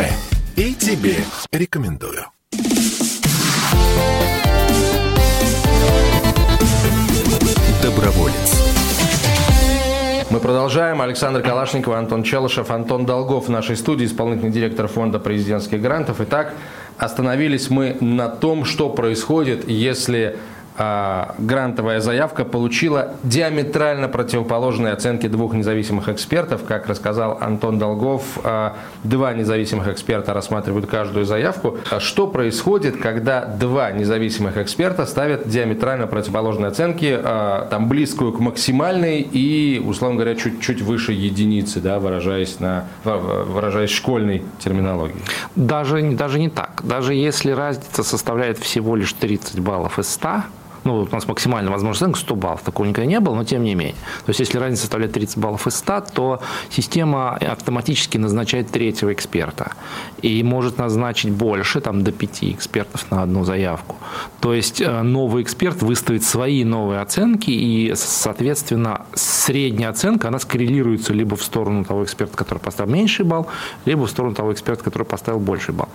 и 0.56 0.74
тебе 0.74 1.16
рекомендую. 1.52 2.24
Доброволец. 7.82 8.60
Мы 10.30 10.40
продолжаем. 10.40 11.02
Александр 11.02 11.42
Калашников, 11.42 11.92
Антон 11.94 12.22
Челышев, 12.22 12.70
Антон 12.70 13.04
Долгов 13.04 13.48
в 13.48 13.50
нашей 13.50 13.76
студии, 13.76 14.06
исполнительный 14.06 14.50
директор 14.50 14.88
фонда 14.88 15.18
президентских 15.18 15.82
грантов. 15.82 16.22
Итак, 16.22 16.54
остановились 16.96 17.68
мы 17.68 17.98
на 18.00 18.30
том, 18.30 18.64
что 18.64 18.88
происходит, 18.88 19.68
если 19.68 20.38
а, 20.76 21.34
грантовая 21.38 22.00
заявка 22.00 22.44
получила 22.44 23.14
диаметрально 23.22 24.08
противоположные 24.08 24.92
оценки 24.92 25.26
двух 25.26 25.54
независимых 25.54 26.08
экспертов. 26.08 26.64
Как 26.64 26.86
рассказал 26.86 27.38
Антон 27.40 27.78
Долгов, 27.78 28.38
а, 28.44 28.76
два 29.04 29.34
независимых 29.34 29.88
эксперта 29.88 30.32
рассматривают 30.32 30.86
каждую 30.86 31.24
заявку. 31.24 31.78
А 31.90 32.00
что 32.00 32.26
происходит, 32.26 32.96
когда 32.96 33.44
два 33.44 33.90
независимых 33.90 34.56
эксперта 34.56 35.06
ставят 35.06 35.48
диаметрально 35.48 36.06
противоположные 36.06 36.68
оценки, 36.68 37.18
там 37.70 37.88
близкую 37.88 38.32
к 38.32 38.40
максимальной 38.40 39.20
и, 39.20 39.82
условно 39.84 40.16
говоря, 40.16 40.34
чуть-чуть 40.34 40.82
выше 40.82 41.12
единицы, 41.12 41.80
да, 41.80 41.98
выражаясь, 41.98 42.60
на, 42.60 42.84
выражаясь 43.04 43.90
школьной 43.90 44.42
терминологией? 44.58 45.20
Даже, 45.56 46.00
даже 46.12 46.38
не 46.38 46.48
так. 46.48 46.82
Даже 46.84 47.14
если 47.14 47.50
разница 47.50 48.02
составляет 48.02 48.58
всего 48.58 48.96
лишь 48.96 49.12
30 49.12 49.60
баллов 49.60 49.98
из 49.98 50.08
100, 50.10 50.44
ну, 50.84 51.02
у 51.02 51.08
нас 51.14 51.26
максимально 51.26 51.70
возможная 51.70 52.08
оценка 52.08 52.18
100 52.18 52.34
баллов, 52.34 52.62
такого 52.62 52.86
никогда 52.86 53.06
не 53.06 53.20
было, 53.20 53.34
но 53.34 53.44
тем 53.44 53.62
не 53.62 53.74
менее. 53.74 53.94
То 54.24 54.30
есть, 54.30 54.40
если 54.40 54.58
разница 54.58 54.82
составляет 54.82 55.12
30 55.12 55.38
баллов 55.38 55.66
из 55.66 55.76
100, 55.76 56.00
то 56.14 56.40
система 56.70 57.36
автоматически 57.36 58.18
назначает 58.18 58.70
третьего 58.70 59.12
эксперта 59.12 59.72
и 60.22 60.42
может 60.42 60.78
назначить 60.78 61.30
больше, 61.30 61.80
там, 61.80 62.02
до 62.04 62.12
5 62.12 62.44
экспертов 62.44 63.10
на 63.10 63.22
одну 63.22 63.44
заявку. 63.44 63.96
То 64.40 64.54
есть, 64.54 64.80
э, 64.80 65.02
новый 65.02 65.42
эксперт 65.42 65.82
выставит 65.82 66.24
свои 66.24 66.64
новые 66.64 67.00
оценки, 67.00 67.50
и, 67.50 67.92
соответственно, 67.94 69.06
средняя 69.14 69.90
оценка, 69.90 70.28
она 70.28 70.38
скоррелируется 70.38 71.12
либо 71.12 71.36
в 71.36 71.42
сторону 71.42 71.84
того 71.84 72.04
эксперта, 72.04 72.36
который 72.36 72.58
поставил 72.58 72.92
меньший 72.92 73.24
балл, 73.24 73.46
либо 73.84 74.06
в 74.06 74.10
сторону 74.10 74.34
того 74.34 74.52
эксперта, 74.52 74.84
который 74.84 75.04
поставил 75.04 75.40
больший 75.40 75.74
балл. 75.74 75.88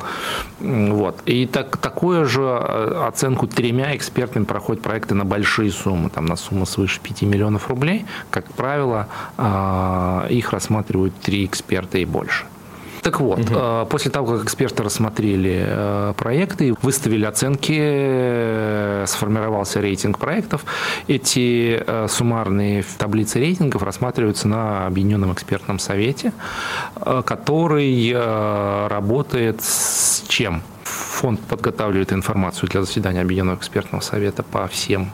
Вот. 0.59 1.21
И 1.25 1.45
так, 1.47 1.77
такую 1.77 2.25
же 2.25 2.41
э, 2.41 3.05
оценку 3.07 3.47
тремя 3.47 3.95
экспертами 3.95 4.45
проходит 4.45 4.74
приходят 4.75 4.81
проекты 4.81 5.15
на 5.15 5.25
большие 5.25 5.71
суммы, 5.71 6.09
там 6.09 6.25
на 6.25 6.35
сумму 6.35 6.65
свыше 6.65 6.99
5 7.01 7.23
миллионов 7.23 7.69
рублей, 7.69 8.05
как 8.29 8.45
правило, 8.45 9.07
а, 9.37 10.27
их 10.29 10.51
рассматривают 10.51 11.13
три 11.21 11.45
эксперта 11.45 11.97
и 11.97 12.05
больше. 12.05 12.45
Так 13.01 13.19
вот, 13.19 13.39
угу. 13.39 13.85
после 13.87 14.09
того, 14.09 14.33
как 14.33 14.45
эксперты 14.45 14.81
рассмотрели 14.81 15.63
э, 15.67 16.13
проекты, 16.17 16.73
выставили 16.81 17.25
оценки, 17.25 17.77
э, 17.77 19.05
сформировался 19.07 19.79
рейтинг 19.79 20.17
проектов, 20.17 20.65
эти 21.07 21.83
суммарные 22.07 22.83
таблицы 22.97 23.39
рейтингов 23.39 23.83
рассматриваются 23.83 24.47
на 24.47 24.87
Объединенном 24.87 25.31
экспертном 25.33 25.77
совете, 25.77 26.33
который 26.95 28.11
работает 28.87 29.61
с 29.61 30.23
чем? 30.27 30.63
Фонд 30.95 31.39
подготавливает 31.41 32.13
информацию 32.13 32.69
для 32.69 32.81
заседания 32.81 33.21
Объединенного 33.21 33.57
экспертного 33.57 34.01
совета 34.01 34.43
по 34.43 34.67
всем 34.67 35.11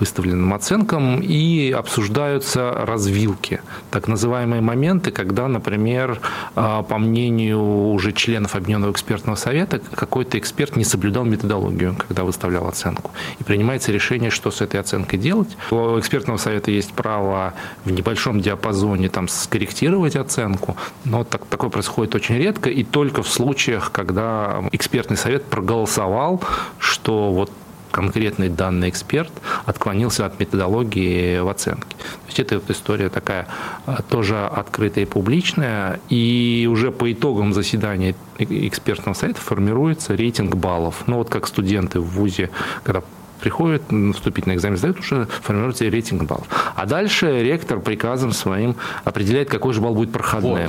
выставленным 0.00 0.52
оценкам 0.54 1.20
и 1.20 1.70
обсуждаются 1.70 2.72
развилки, 2.72 3.60
так 3.90 4.08
называемые 4.08 4.60
моменты, 4.60 5.10
когда, 5.10 5.48
например, 5.48 6.20
а, 6.54 6.82
по 6.82 6.98
мнению 6.98 7.90
уже 7.92 8.12
членов 8.12 8.54
Объединенного 8.54 8.92
экспертного 8.92 9.36
совета, 9.36 9.80
какой-то 9.94 10.38
эксперт 10.38 10.76
не 10.76 10.84
соблюдал 10.84 11.24
методологию, 11.24 11.96
когда 11.96 12.24
выставлял 12.24 12.66
оценку. 12.68 13.10
И 13.38 13.44
принимается 13.44 13.92
решение, 13.92 14.30
что 14.30 14.50
с 14.50 14.60
этой 14.60 14.80
оценкой 14.80 15.18
делать. 15.18 15.56
У 15.70 15.98
экспертного 15.98 16.38
совета 16.38 16.70
есть 16.70 16.92
право 16.92 17.54
в 17.84 17.90
небольшом 17.90 18.40
диапазоне 18.40 19.08
там, 19.08 19.28
скорректировать 19.28 20.16
оценку, 20.16 20.76
но 21.04 21.24
так, 21.24 21.44
такое 21.46 21.70
происходит 21.70 22.14
очень 22.14 22.36
редко 22.36 22.70
и 22.70 22.84
только 22.84 23.22
в 23.22 23.28
случаях, 23.28 23.92
когда 23.92 24.64
экспертный 24.72 25.16
совет 25.16 25.44
проголосовал, 25.44 26.42
что 26.78 27.32
вот 27.32 27.50
конкретный 27.96 28.50
данный 28.50 28.90
эксперт 28.90 29.32
отклонился 29.64 30.26
от 30.26 30.38
методологии 30.38 31.38
в 31.38 31.48
оценке. 31.48 31.96
То 31.96 32.26
есть 32.26 32.38
это 32.40 32.56
вот 32.56 32.70
история 32.70 33.08
такая 33.08 33.46
а, 33.86 34.02
тоже 34.02 34.36
открытая 34.44 35.04
и 35.04 35.06
публичная, 35.06 35.98
и 36.10 36.68
уже 36.70 36.92
по 36.92 37.10
итогам 37.10 37.54
заседания 37.54 38.14
экспертного 38.38 39.14
совета 39.14 39.40
формируется 39.40 40.14
рейтинг 40.14 40.56
баллов. 40.56 41.04
Ну 41.06 41.16
вот 41.16 41.30
как 41.30 41.46
студенты 41.46 42.00
в 42.00 42.04
ВУЗе, 42.04 42.50
когда 42.84 43.02
приходят 43.40 43.82
вступить 44.14 44.46
на 44.46 44.54
экзамен, 44.54 44.76
сдают, 44.76 44.98
уже 44.98 45.26
формируется 45.42 45.84
рейтинг 45.84 46.24
баллов. 46.24 46.46
А 46.74 46.86
дальше 46.86 47.42
ректор 47.42 47.80
приказом 47.80 48.32
своим 48.32 48.76
определяет, 49.04 49.48
какой 49.48 49.72
же 49.72 49.80
балл 49.80 49.94
будет 49.94 50.12
проходным. 50.12 50.68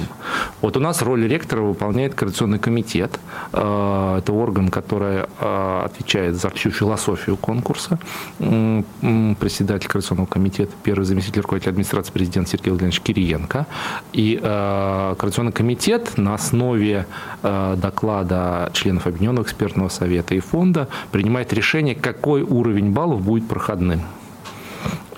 Вот, 0.62 0.68
вот 0.68 0.78
у 0.78 0.80
нас 0.80 1.02
роль 1.02 1.28
ректора 1.28 1.62
выполняет 1.62 2.14
Координационный 2.14 2.60
комитет. 2.60 3.20
Э, 3.54 4.18
это 4.20 4.34
орган, 4.34 4.70
который 4.70 5.24
э, 5.40 5.82
отвечает 5.86 6.36
за 6.36 6.50
всю 6.50 6.72
философию 6.72 7.38
конкурса. 7.38 8.00
Председатель 8.38 9.88
Координационного 9.88 10.28
комитета, 10.28 10.74
первый 10.84 11.06
заместитель 11.06 11.42
руководителя 11.42 11.72
администрации 11.72 12.12
президента 12.12 12.52
Сергей 12.52 12.72
Владимирович 12.72 13.02
Кириенко. 13.02 13.66
И 14.14 14.40
э, 14.42 15.16
Координационный 15.18 15.52
комитет 15.52 16.18
на 16.18 16.34
основе 16.34 17.06
доклада 17.42 18.70
членов 18.74 19.08
Объединенного 19.08 19.46
экспертного 19.46 19.90
совета 19.90 20.36
и 20.36 20.40
фонда 20.40 20.88
принимает 21.12 21.54
решение, 21.54 21.96
какой 21.96 22.42
уровень 22.42 22.67
баллов 22.74 23.22
будет 23.22 23.48
проходным. 23.48 24.02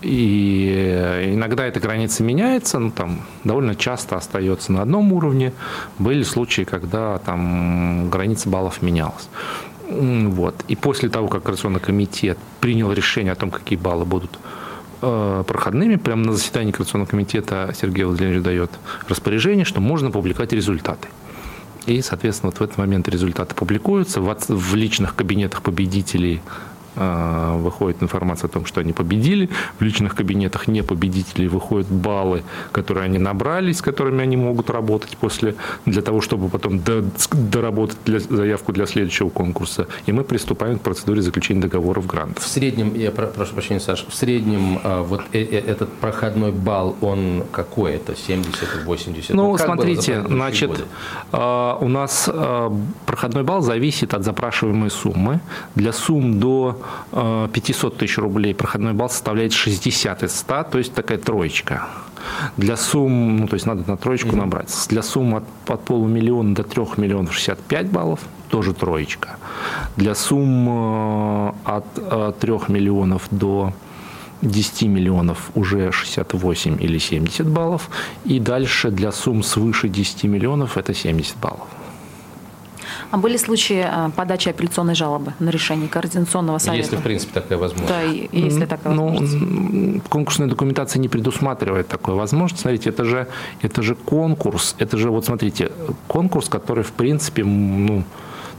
И 0.02 1.32
иногда 1.34 1.66
эта 1.66 1.80
граница 1.82 2.24
меняется, 2.24 2.80
ну, 2.80 2.90
там 2.90 3.22
довольно 3.44 3.76
часто 3.76 4.16
остается 4.16 4.72
на 4.72 4.82
одном 4.82 5.12
уровне. 5.12 5.52
Были 5.98 6.24
случаи, 6.24 6.62
когда 6.62 7.18
там 7.18 8.10
граница 8.10 8.50
баллов 8.50 8.82
менялась. 8.82 9.28
Вот. 9.90 10.56
И 10.68 10.76
после 10.76 11.10
того, 11.10 11.28
как 11.28 11.44
Координационный 11.44 11.80
комитет 11.80 12.38
принял 12.62 12.92
решение 12.94 13.34
о 13.34 13.36
том, 13.36 13.50
какие 13.52 13.78
баллы 13.78 14.06
будут 14.06 14.40
э, 15.02 15.44
проходными, 15.46 15.96
прямо 15.96 16.26
на 16.26 16.34
заседании 16.34 16.72
Координационного 16.72 17.10
комитета 17.10 17.74
Сергей 17.76 18.06
Владимирович 18.06 18.44
дает 18.44 18.72
распоряжение, 19.10 19.66
что 19.66 19.82
можно 19.82 20.12
публиковать 20.12 20.54
результаты. 20.54 21.08
И, 21.88 22.02
соответственно, 22.04 22.52
вот 22.52 22.60
в 22.60 22.62
этот 22.62 22.78
момент 22.78 23.10
результаты 23.10 23.56
публикуются 23.56 24.22
в, 24.22 24.76
личных 24.76 25.16
кабинетах 25.16 25.64
победителей 25.64 26.42
выходит 26.96 28.04
информация 28.04 28.48
о 28.48 28.52
том, 28.52 28.66
что 28.66 28.82
они 28.82 28.94
победили. 28.94 29.50
В 29.80 29.84
личных 29.84 30.16
кабинетах 30.16 30.68
не 30.68 30.84
победителей 30.84 31.48
выходят 31.48 31.88
баллы, 31.88 32.44
которые 32.72 33.06
они 33.06 33.18
набрали, 33.18 33.72
с 33.72 33.82
которыми 33.82 34.22
они 34.22 34.38
могут 34.38 34.70
работать 34.70 35.18
после, 35.18 35.56
для 35.86 36.02
того, 36.02 36.22
чтобы 36.22 36.50
потом 36.50 36.82
доработать 37.32 37.98
для, 38.06 38.20
заявку 38.20 38.72
для 38.74 38.86
следующего 38.86 39.30
конкурса. 39.30 39.88
И 40.06 40.12
мы 40.12 40.24
приступаем 40.24 40.80
к 40.80 40.82
процедуре 40.82 41.22
заключения 41.22 41.62
договоров 41.62 42.06
грантов. 42.06 42.44
В 42.44 42.48
среднем, 42.48 42.94
я 42.96 43.12
прошу 43.12 43.54
прощения, 43.54 43.80
Саша, 43.80 44.06
в 44.10 44.14
среднем 44.14 44.80
а, 44.84 45.04
вот 45.04 45.22
э, 45.34 45.42
э, 45.42 45.58
этот 45.60 45.92
проходной 45.94 46.52
балл, 46.52 46.96
он 47.02 47.44
какой? 47.52 47.94
Это 47.94 48.16
70, 48.16 48.86
80? 48.86 49.36
Ну, 49.36 49.52
ну 49.52 49.58
смотрите, 49.58 50.24
значит, 50.28 50.70
годы? 50.70 50.84
А, 51.32 51.78
у 51.80 51.88
нас 51.88 52.30
проходной 53.06 53.44
балл 53.44 53.62
зависит 53.62 54.14
от 54.14 54.24
запрашиваемой 54.24 54.90
суммы. 54.90 55.40
Для 55.76 55.94
сумм 55.94 56.40
до 56.40 56.79
500 57.12 57.98
тысяч 57.98 58.18
рублей 58.18 58.54
проходной 58.54 58.94
балл 58.94 59.10
составляет 59.10 59.54
60 59.54 60.24
из 60.24 60.36
100, 60.36 60.64
то 60.64 60.78
есть 60.78 60.94
такая 60.94 61.18
троечка. 61.18 61.88
Для 62.58 62.78
сумм, 62.78 63.38
ну, 63.38 63.48
то 63.48 63.56
есть 63.56 63.66
надо 63.66 63.84
на 63.90 63.98
троечку 63.98 64.30
mm-hmm. 64.30 64.36
набрать. 64.36 64.88
Для 64.90 65.02
сумм 65.02 65.36
от, 65.36 65.44
от 65.68 65.86
полумиллиона 65.86 66.54
до 66.54 66.64
3 66.64 66.84
миллионов 66.98 67.34
65 67.34 67.88
баллов 67.88 68.20
тоже 68.50 68.74
троечка. 68.74 69.38
Для 69.96 70.16
сумм 70.16 70.68
э, 70.70 71.54
от 71.64 72.40
3 72.40 72.52
миллионов 72.68 73.28
до 73.32 73.74
10 74.42 74.84
миллионов 74.84 75.52
уже 75.56 75.92
68 75.92 76.78
или 76.82 76.98
70 76.98 77.48
баллов. 77.48 77.90
И 78.26 78.40
дальше 78.40 78.92
для 78.92 79.12
сумм 79.12 79.44
свыше 79.44 79.90
10 79.90 80.24
миллионов 80.26 80.78
это 80.78 80.94
70 80.94 81.38
баллов. 81.38 81.68
А 83.12 83.18
были 83.18 83.38
случаи 83.38 83.86
э, 83.88 84.12
подачи 84.16 84.50
апелляционной 84.50 84.96
жалобы 84.96 85.34
на 85.40 85.50
решение 85.50 85.88
Координационного 85.88 86.60
совета? 86.60 86.78
Если, 86.78 86.96
в 86.98 87.02
принципе, 87.02 87.34
такая 87.34 87.58
возможность. 87.58 87.90
Да, 87.90 88.02
если 88.02 88.66
такая 88.66 88.94
ну, 88.94 89.08
возможность. 89.08 89.36
Ну, 89.42 90.02
конкурсная 90.10 90.48
документация 90.48 91.00
не 91.00 91.10
предусматривает 91.10 91.88
такой 91.88 92.14
возможности. 92.14 92.62
Смотрите, 92.62 92.90
это 92.90 93.06
же, 93.06 93.28
это 93.62 93.82
же 93.82 93.96
конкурс, 93.96 94.76
это 94.78 94.98
же, 94.98 95.10
вот 95.10 95.26
смотрите, 95.26 95.72
конкурс, 96.08 96.50
который, 96.50 96.84
в 96.84 96.92
принципе, 96.92 97.44
ну, 97.44 98.04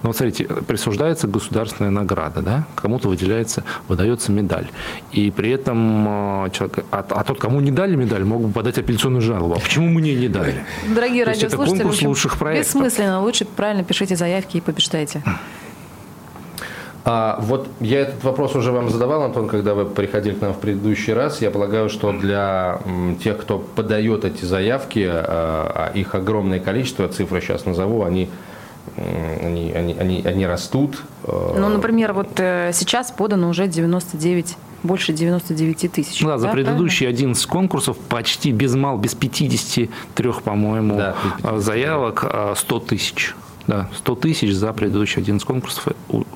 но 0.02 0.08
вот 0.08 0.16
смотрите, 0.16 0.44
присуждается 0.44 1.26
государственная 1.26 1.90
награда, 1.90 2.40
да, 2.40 2.66
кому-то 2.74 3.08
выделяется, 3.08 3.64
выдается 3.86 4.32
медаль. 4.32 4.68
И 5.12 5.30
при 5.30 5.50
этом 5.50 6.06
а, 6.08 6.50
человек, 6.50 6.84
а, 6.90 7.04
а 7.08 7.24
тот, 7.24 7.38
кому 7.38 7.60
не 7.60 7.70
дали 7.70 7.96
медаль, 7.96 8.24
мог 8.24 8.42
бы 8.42 8.52
подать 8.52 8.78
апелляционную 8.78 9.20
жалобу. 9.20 9.54
А 9.54 9.60
почему 9.60 9.88
мне 9.88 10.14
не 10.14 10.28
дали? 10.28 10.64
Дорогие 10.94 11.24
То 11.24 11.30
радиослушатели, 11.30 11.74
это 11.74 11.82
конкурс 11.82 12.02
лучших 12.02 12.38
проектов. 12.38 12.74
бессмысленно. 12.74 13.20
Лучше 13.20 13.44
правильно 13.44 13.84
пишите 13.84 14.16
заявки 14.16 14.56
и 14.56 14.60
побеждайте. 14.60 15.22
А 17.04 17.38
вот 17.40 17.68
я 17.80 18.00
этот 18.00 18.22
вопрос 18.24 18.54
уже 18.54 18.72
вам 18.72 18.90
задавал, 18.90 19.22
Антон, 19.22 19.48
когда 19.48 19.74
вы 19.74 19.86
приходили 19.86 20.34
к 20.34 20.40
нам 20.40 20.52
в 20.52 20.58
предыдущий 20.58 21.12
раз. 21.12 21.40
Я 21.40 21.50
полагаю, 21.50 21.88
что 21.88 22.12
для 22.12 22.80
тех, 23.22 23.38
кто 23.38 23.58
подает 23.58 24.24
эти 24.24 24.44
заявки, 24.44 25.06
а, 25.10 25.90
а 25.92 25.98
их 25.98 26.14
огромное 26.14 26.60
количество, 26.60 27.08
цифры 27.08 27.40
сейчас 27.40 27.64
назову, 27.64 28.04
они 28.04 28.28
они, 28.96 29.72
они, 29.72 29.94
они, 29.94 30.22
они 30.24 30.46
растут. 30.46 31.02
Э, 31.24 31.56
ну, 31.58 31.68
например, 31.68 32.12
вот 32.12 32.38
э, 32.38 32.70
сейчас 32.72 33.10
подано 33.10 33.48
уже 33.48 33.66
99 33.66 34.56
больше 34.82 35.12
99 35.12 35.92
тысяч. 35.92 36.22
Да, 36.22 36.38
за 36.38 36.46
да, 36.46 36.52
предыдущие 36.52 37.08
правильно? 37.08 37.30
11 37.30 37.46
конкурсов 37.46 37.98
почти 37.98 38.50
без 38.50 38.74
мал, 38.74 38.96
без 38.96 39.14
53, 39.14 40.32
по-моему, 40.42 40.96
да, 40.96 41.16
э, 41.42 41.58
заявок 41.58 42.24
100 42.56 42.80
тысяч. 42.80 43.34
Да, 43.66 43.88
100 43.98 44.14
тысяч 44.16 44.52
за 44.52 44.72
предыдущие 44.72 45.22
11 45.22 45.46
конкурсов, 45.46 45.88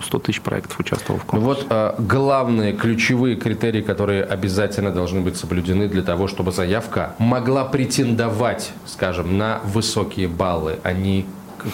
100 0.02 0.18
тысяч 0.20 0.40
проектов 0.40 0.78
участвовало 0.78 1.20
в 1.20 1.24
конкурсе. 1.24 1.62
Вот 1.62 1.66
а, 1.70 1.96
главные 1.98 2.74
ключевые 2.74 3.34
критерии, 3.34 3.80
которые 3.80 4.22
обязательно 4.22 4.92
должны 4.92 5.20
быть 5.20 5.36
соблюдены 5.36 5.88
для 5.88 6.02
того, 6.02 6.28
чтобы 6.28 6.52
заявка 6.52 7.14
могла 7.18 7.64
претендовать, 7.64 8.72
скажем, 8.86 9.36
на 9.36 9.60
высокие 9.64 10.28
баллы, 10.28 10.78
они 10.84 11.26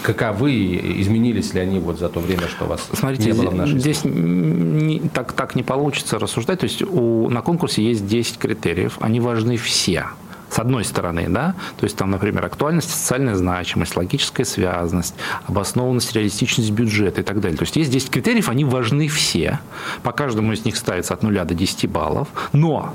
каковы, 0.03 0.99
изменились 1.01 1.53
ли 1.53 1.61
они 1.61 1.79
вот 1.79 1.99
за 1.99 2.09
то 2.09 2.19
время, 2.19 2.47
что 2.47 2.65
вас 2.65 2.87
Смотрите, 2.93 3.31
не 3.31 3.33
было 3.33 3.49
в 3.49 3.55
нашей 3.55 3.79
здесь 3.79 4.01
не, 4.03 4.99
так, 5.13 5.33
так 5.33 5.55
не 5.55 5.63
получится 5.63 6.19
рассуждать. 6.19 6.59
То 6.59 6.65
есть 6.65 6.81
у, 6.81 7.29
на 7.29 7.41
конкурсе 7.41 7.83
есть 7.83 8.07
10 8.07 8.37
критериев, 8.37 8.97
они 9.01 9.19
важны 9.19 9.57
все 9.57 10.05
с 10.49 10.59
одной 10.59 10.83
стороны, 10.83 11.27
да, 11.29 11.55
то 11.77 11.85
есть 11.85 11.95
там, 11.95 12.11
например, 12.11 12.45
актуальность, 12.45 12.91
социальная 12.91 13.35
значимость, 13.35 13.95
логическая 13.95 14.45
связанность, 14.45 15.15
обоснованность, 15.47 16.13
реалистичность 16.13 16.71
бюджета 16.71 17.21
и 17.21 17.23
так 17.23 17.39
далее. 17.39 17.57
То 17.57 17.63
есть 17.63 17.77
есть 17.77 17.89
10 17.89 18.09
критериев, 18.09 18.49
они 18.49 18.65
важны 18.65 19.07
все, 19.07 19.59
по 20.03 20.11
каждому 20.11 20.51
из 20.51 20.65
них 20.65 20.75
ставится 20.75 21.13
от 21.13 21.23
0 21.23 21.33
до 21.45 21.55
10 21.55 21.89
баллов, 21.89 22.27
но 22.51 22.93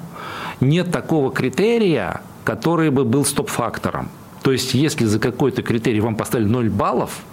нет 0.61 0.93
такого 0.93 1.33
критерия, 1.33 2.21
который 2.45 2.91
бы 2.91 3.05
был 3.05 3.25
стоп-фактором. 3.25 4.11
То 4.47 4.53
есть, 4.53 4.75
если 4.75 5.07
за 5.07 5.19
какой-то 5.19 5.63
критерий 5.63 5.99
вам 5.99 6.15
поставили 6.15 6.47
0 6.47 6.71
баллов, 6.71 7.25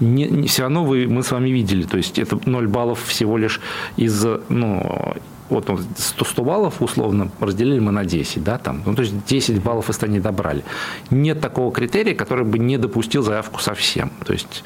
не, 0.00 0.24
не, 0.24 0.48
все 0.48 0.62
равно 0.62 0.84
вы, 0.84 1.06
мы 1.06 1.22
с 1.22 1.30
вами 1.30 1.48
видели, 1.48 1.84
то 1.84 1.96
есть 1.96 2.18
это 2.18 2.40
0 2.44 2.66
баллов 2.66 3.04
всего 3.04 3.38
лишь 3.38 3.60
из, 3.96 4.26
ну, 4.48 5.14
вот 5.48 5.70
100, 5.96 6.24
100 6.24 6.42
баллов 6.42 6.82
условно 6.82 7.30
разделили 7.38 7.78
мы 7.78 7.92
на 7.92 8.04
10, 8.04 8.42
да, 8.42 8.58
там, 8.58 8.82
ну, 8.84 8.96
то 8.96 9.02
есть 9.02 9.14
10 9.26 9.62
баллов 9.62 9.90
из 9.90 10.02
не 10.08 10.18
добрали. 10.18 10.64
Нет 11.10 11.40
такого 11.40 11.70
критерия, 11.70 12.16
который 12.16 12.44
бы 12.44 12.58
не 12.58 12.78
допустил 12.78 13.22
заявку 13.22 13.60
совсем. 13.60 14.10
То 14.24 14.32
есть 14.32 14.64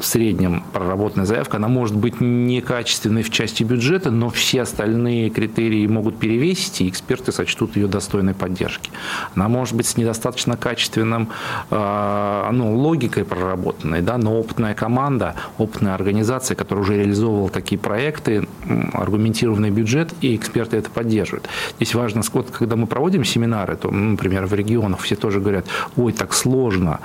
в 0.00 0.06
среднем 0.06 0.64
проработанная 0.72 1.26
заявка, 1.26 1.58
она 1.58 1.68
может 1.68 1.96
быть 1.96 2.20
некачественной 2.20 3.22
в 3.22 3.30
части 3.30 3.62
бюджета, 3.62 4.10
но 4.10 4.30
все 4.30 4.62
остальные 4.62 5.30
критерии 5.30 5.86
могут 5.86 6.18
перевесить, 6.18 6.80
и 6.80 6.88
эксперты 6.88 7.32
сочтут 7.32 7.76
ее 7.76 7.86
достойной 7.86 8.34
поддержки. 8.34 8.90
Она 9.34 9.48
может 9.48 9.74
быть 9.74 9.86
с 9.86 9.96
недостаточно 9.96 10.56
качественным, 10.56 11.28
э, 11.70 12.48
ну, 12.52 12.74
логикой 12.76 13.24
проработанной, 13.24 14.00
да, 14.00 14.18
но 14.18 14.38
опытная 14.38 14.74
команда, 14.74 15.34
опытная 15.58 15.94
организация, 15.94 16.54
которая 16.54 16.84
уже 16.84 16.96
реализовывала 16.96 17.50
такие 17.50 17.78
проекты, 17.78 18.48
аргументированный 18.92 19.70
бюджет, 19.70 20.14
и 20.20 20.34
эксперты 20.34 20.78
это 20.78 20.90
поддерживают. 20.90 21.48
Здесь 21.76 21.94
важно, 21.94 22.22
вот, 22.32 22.50
когда 22.50 22.76
мы 22.76 22.86
проводим 22.86 23.24
семинары, 23.24 23.76
то, 23.76 23.90
например, 23.90 24.46
в 24.46 24.54
регионах 24.54 25.00
все 25.00 25.16
тоже 25.16 25.40
говорят, 25.40 25.66
ой, 25.96 26.12
так 26.12 26.32
сложно, 26.32 27.00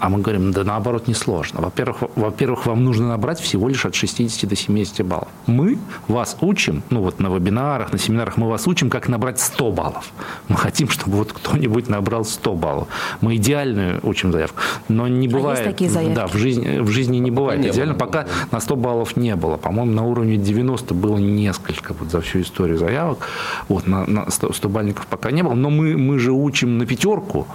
а 0.00 0.08
мы 0.08 0.20
говорим, 0.20 0.52
да 0.52 0.64
наоборот 0.64 1.06
не 1.06 1.14
сложно. 1.14 1.60
Во-первых, 1.60 2.02
во 2.16 2.31
во-первых, 2.32 2.64
вам 2.64 2.82
нужно 2.82 3.08
набрать 3.08 3.38
всего 3.40 3.68
лишь 3.68 3.84
от 3.84 3.94
60 3.94 4.48
до 4.48 4.56
70 4.56 5.04
баллов. 5.04 5.28
Мы 5.46 5.78
вас 6.08 6.38
учим, 6.40 6.82
ну 6.88 7.02
вот 7.02 7.20
на 7.20 7.26
вебинарах, 7.28 7.92
на 7.92 7.98
семинарах 7.98 8.38
мы 8.38 8.48
вас 8.48 8.66
учим, 8.66 8.88
как 8.88 9.08
набрать 9.08 9.38
100 9.38 9.70
баллов. 9.70 10.10
Мы 10.48 10.56
хотим, 10.56 10.88
чтобы 10.88 11.18
вот 11.18 11.32
кто-нибудь 11.32 11.90
набрал 11.90 12.24
100 12.24 12.54
баллов. 12.54 12.88
Мы 13.20 13.36
идеально 13.36 14.00
учим 14.02 14.32
заявку. 14.32 14.62
Но 14.88 15.08
не 15.08 15.28
бывает. 15.28 15.58
А 15.58 15.62
есть 15.62 15.72
такие 15.72 15.90
заявки? 15.90 16.16
Да, 16.16 16.26
в 16.26 16.34
жизни, 16.34 16.78
в 16.78 16.88
жизни 16.88 17.18
не 17.18 17.30
бывает. 17.30 17.60
Не 17.60 17.68
идеально, 17.68 17.92
было, 17.92 18.00
пока 18.00 18.26
на 18.50 18.60
100 18.60 18.76
баллов 18.76 19.16
не 19.16 19.36
было. 19.36 19.58
По-моему, 19.58 19.92
на 19.92 20.04
уровне 20.04 20.38
90 20.38 20.94
было 20.94 21.18
несколько 21.18 21.92
вот 21.92 22.10
за 22.10 22.22
всю 22.22 22.40
историю 22.40 22.78
заявок. 22.78 23.28
Вот 23.68 23.86
на, 23.86 24.06
на 24.06 24.30
100, 24.30 24.54
100 24.54 24.68
бальников 24.70 25.06
пока 25.06 25.30
не 25.30 25.42
было. 25.42 25.52
Но 25.52 25.68
мы, 25.68 25.98
мы 25.98 26.18
же 26.18 26.32
учим 26.32 26.78
на 26.78 26.86
пятерку, 26.86 27.46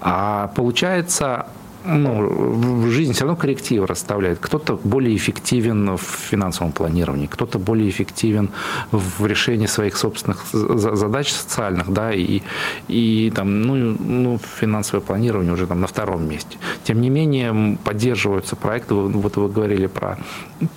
а 0.00 0.50
получается 0.56 1.46
ну, 1.84 2.88
жизнь 2.90 3.12
все 3.12 3.24
равно 3.24 3.36
коррективы 3.36 3.86
расставляет. 3.86 4.38
Кто-то 4.40 4.78
более 4.82 5.14
эффективен 5.16 5.96
в 5.96 6.02
финансовом 6.02 6.72
планировании, 6.72 7.26
кто-то 7.26 7.58
более 7.58 7.88
эффективен 7.88 8.50
в 8.90 9.26
решении 9.26 9.66
своих 9.66 9.96
собственных 9.96 10.44
задач 10.52 11.30
социальных, 11.30 11.92
да, 11.92 12.12
и, 12.12 12.40
и 12.88 13.32
там, 13.34 13.62
ну, 13.62 13.96
ну, 13.98 14.40
финансовое 14.60 15.04
планирование 15.04 15.52
уже 15.52 15.66
там 15.66 15.80
на 15.80 15.86
втором 15.86 16.28
месте. 16.28 16.56
Тем 16.84 17.00
не 17.00 17.10
менее, 17.10 17.78
поддерживаются 17.84 18.56
проекты, 18.56 18.94
вот 18.94 19.36
вы 19.36 19.48
говорили 19.48 19.86
про 19.86 20.18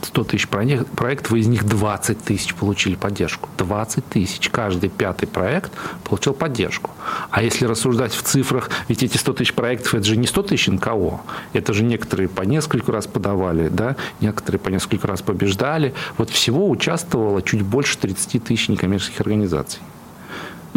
100 0.01 0.23
тысяч 0.25 0.47
проектов, 0.47 1.33
из 1.33 1.47
них 1.47 1.63
20 1.63 2.23
тысяч 2.23 2.53
получили 2.53 2.95
поддержку. 2.95 3.49
20 3.57 4.05
тысяч. 4.05 4.49
Каждый 4.49 4.89
пятый 4.89 5.27
проект 5.27 5.71
получил 6.03 6.33
поддержку. 6.33 6.91
А 7.29 7.41
если 7.41 7.65
рассуждать 7.65 8.13
в 8.13 8.21
цифрах, 8.23 8.69
ведь 8.87 9.03
эти 9.03 9.17
100 9.17 9.33
тысяч 9.33 9.53
проектов, 9.53 9.95
это 9.95 10.03
же 10.03 10.17
не 10.17 10.27
100 10.27 10.43
тысяч 10.43 10.67
НКО. 10.67 10.96
Это 11.53 11.73
же 11.73 11.83
некоторые 11.83 12.27
по 12.27 12.41
несколько 12.41 12.91
раз 12.91 13.07
подавали, 13.07 13.69
да, 13.69 13.95
некоторые 14.21 14.59
по 14.59 14.69
несколько 14.69 15.07
раз 15.07 15.21
побеждали. 15.21 15.93
Вот 16.17 16.29
всего 16.29 16.69
участвовало 16.69 17.41
чуть 17.41 17.61
больше 17.61 17.97
30 17.97 18.43
тысяч 18.43 18.69
некоммерческих 18.69 19.21
организаций 19.21 19.81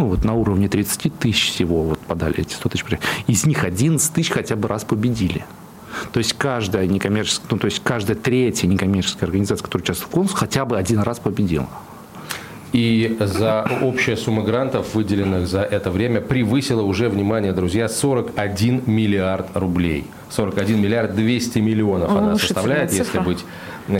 ну, 0.01 0.07
вот 0.07 0.23
на 0.23 0.33
уровне 0.33 0.67
30 0.67 1.19
тысяч 1.19 1.51
всего 1.51 1.83
вот 1.83 1.99
подали 1.99 2.39
эти 2.39 2.55
100 2.55 2.69
тысяч. 2.69 2.85
Из 3.27 3.45
них 3.45 3.63
11 3.63 4.11
тысяч 4.11 4.31
хотя 4.31 4.55
бы 4.55 4.67
раз 4.67 4.83
победили. 4.83 5.45
То 6.11 6.17
есть 6.17 6.33
каждая 6.33 6.87
некоммерческая, 6.87 7.47
ну, 7.51 7.57
то 7.59 7.65
есть 7.65 7.81
каждая 7.83 8.17
третья 8.17 8.67
некоммерческая 8.67 9.27
организация, 9.27 9.63
которая 9.63 9.83
участвует 9.83 10.09
в 10.09 10.11
конкурсе, 10.11 10.37
хотя 10.37 10.65
бы 10.65 10.77
один 10.77 10.99
раз 10.99 11.19
победила. 11.19 11.69
И 12.73 13.17
за 13.19 13.65
общая 13.81 14.15
сумма 14.15 14.43
грантов, 14.43 14.95
выделенных 14.95 15.47
за 15.47 15.61
это 15.61 15.91
время, 15.91 16.21
превысила 16.21 16.81
уже, 16.81 17.09
внимание, 17.09 17.51
друзья, 17.51 17.89
41 17.89 18.83
миллиард 18.85 19.47
рублей. 19.55 20.05
41 20.29 20.79
миллиард 20.79 21.15
200 21.15 21.59
миллионов 21.59 22.11
она 22.11 22.37
составляет, 22.37 22.93
если 22.93 23.19
быть 23.19 23.43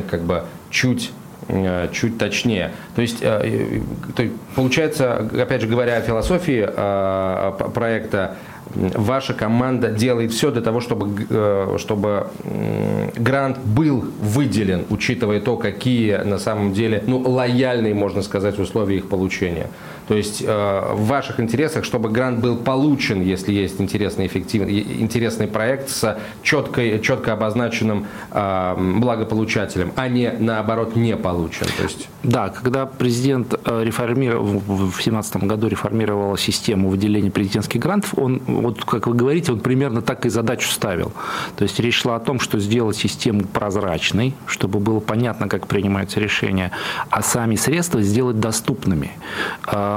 как 0.09 0.21
бы 0.21 0.43
чуть 0.69 1.11
э, 1.49 1.89
чуть 1.91 2.17
точнее. 2.17 2.71
То 2.95 3.01
есть, 3.01 3.17
э, 3.21 3.81
то 4.15 4.23
получается, 4.55 5.17
опять 5.17 5.61
же 5.61 5.67
говоря 5.67 5.97
о 5.97 6.01
философии 6.01 6.65
э, 6.65 7.69
проекта, 7.73 8.35
ваша 8.75 9.33
команда 9.33 9.89
делает 9.89 10.31
все 10.31 10.51
для 10.51 10.61
того, 10.61 10.81
чтобы, 10.81 11.25
э, 11.29 11.77
чтобы 11.77 12.27
грант 13.15 13.57
был 13.59 14.05
выделен, 14.21 14.85
учитывая 14.89 15.39
то, 15.39 15.57
какие 15.57 16.17
на 16.17 16.39
самом 16.39 16.73
деле 16.73 17.03
ну, 17.07 17.19
лояльные, 17.19 17.93
можно 17.93 18.21
сказать, 18.21 18.59
условия 18.59 18.97
их 18.97 19.09
получения. 19.09 19.67
То 20.11 20.17
есть 20.17 20.43
э, 20.45 20.93
в 20.93 21.05
ваших 21.05 21.39
интересах, 21.39 21.85
чтобы 21.85 22.09
грант 22.09 22.39
был 22.39 22.57
получен, 22.57 23.21
если 23.21 23.53
есть 23.53 23.79
интересный, 23.79 24.27
эффективный, 24.27 24.81
интересный 24.99 25.47
проект 25.47 25.87
с 25.87 26.19
четко, 26.43 26.99
четко 26.99 27.31
обозначенным 27.31 28.07
э, 28.31 28.75
благополучателем, 28.99 29.93
а 29.95 30.09
не 30.09 30.33
наоборот 30.37 30.97
не 30.97 31.15
получен. 31.15 31.65
То 31.77 31.83
есть... 31.83 32.09
Да, 32.23 32.49
когда 32.49 32.85
президент 32.85 33.53
реформировал, 33.65 34.43
в 34.43 34.79
2017 34.79 35.45
году 35.45 35.67
реформировал 35.67 36.35
систему 36.35 36.89
выделения 36.89 37.31
президентских 37.31 37.79
грантов, 37.79 38.13
он 38.17 38.41
вот 38.45 38.83
как 38.83 39.07
вы 39.07 39.13
говорите, 39.13 39.53
он 39.53 39.61
примерно 39.61 40.01
так 40.01 40.25
и 40.25 40.29
задачу 40.29 40.69
ставил. 40.69 41.13
То 41.55 41.63
есть 41.63 41.79
речь 41.79 41.95
шла 41.95 42.17
о 42.17 42.19
том, 42.19 42.41
что 42.41 42.59
сделать 42.59 42.97
систему 42.97 43.45
прозрачной, 43.45 44.33
чтобы 44.45 44.79
было 44.79 44.99
понятно, 44.99 45.47
как 45.47 45.67
принимаются 45.67 46.19
решения, 46.19 46.73
а 47.09 47.21
сами 47.21 47.55
средства 47.55 48.01
сделать 48.01 48.41
доступными. 48.41 49.11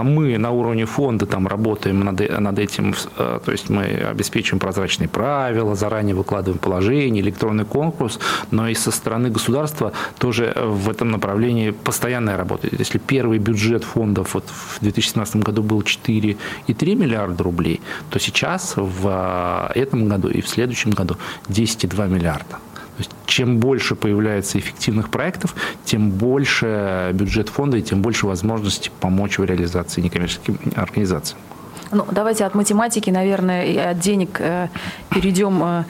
Мы 0.04 0.38
на 0.38 0.50
уровне 0.50 0.84
фонда 0.84 1.26
там 1.26 1.46
работаем 1.46 2.00
над, 2.00 2.40
над 2.40 2.58
этим, 2.58 2.94
э, 3.18 3.40
то 3.44 3.52
есть 3.52 3.70
мы 3.70 3.84
обеспечиваем 3.84 4.60
прозрачные 4.60 5.08
правила, 5.08 5.74
заранее 5.74 6.14
выкладываем 6.14 6.58
положение, 6.58 7.22
электронный 7.22 7.64
конкурс, 7.64 8.18
но 8.50 8.68
и 8.68 8.74
со 8.74 8.90
стороны 8.90 9.30
государства 9.30 9.92
тоже 10.18 10.52
в 10.56 10.90
этом 10.90 11.10
направлении 11.10 11.70
постоянная 11.70 12.36
работа. 12.36 12.68
Если 12.70 12.98
первый 12.98 13.38
бюджет 13.38 13.84
фондов 13.84 14.34
вот 14.34 14.44
в 14.48 14.80
2017 14.80 15.36
году 15.36 15.62
был 15.62 15.80
4,3 15.80 16.94
миллиарда 16.94 17.42
рублей, 17.42 17.80
то 18.10 18.18
сейчас 18.18 18.74
в 18.76 19.70
э, 19.74 19.80
этом 19.80 20.08
году 20.08 20.28
и 20.28 20.40
в 20.40 20.48
следующем 20.48 20.90
году 20.90 21.16
10,2 21.48 22.08
миллиарда. 22.08 22.58
Чем 23.26 23.58
больше 23.58 23.96
появляется 23.96 24.58
эффективных 24.58 25.10
проектов, 25.10 25.54
тем 25.84 26.10
больше 26.10 27.10
бюджет 27.14 27.48
фонда 27.48 27.78
и 27.78 27.82
тем 27.82 28.02
больше 28.02 28.26
возможностей 28.26 28.90
помочь 29.00 29.38
в 29.38 29.44
реализации 29.44 30.00
некоммерческим 30.00 30.58
организациям. 30.76 31.38
Ну, 31.90 32.04
давайте 32.10 32.44
от 32.44 32.54
математики, 32.54 33.10
наверное, 33.10 33.64
и 33.64 33.76
от 33.76 33.98
денег 33.98 34.40
э, 34.40 34.68
перейдем 35.10 35.62
э, 35.62 35.84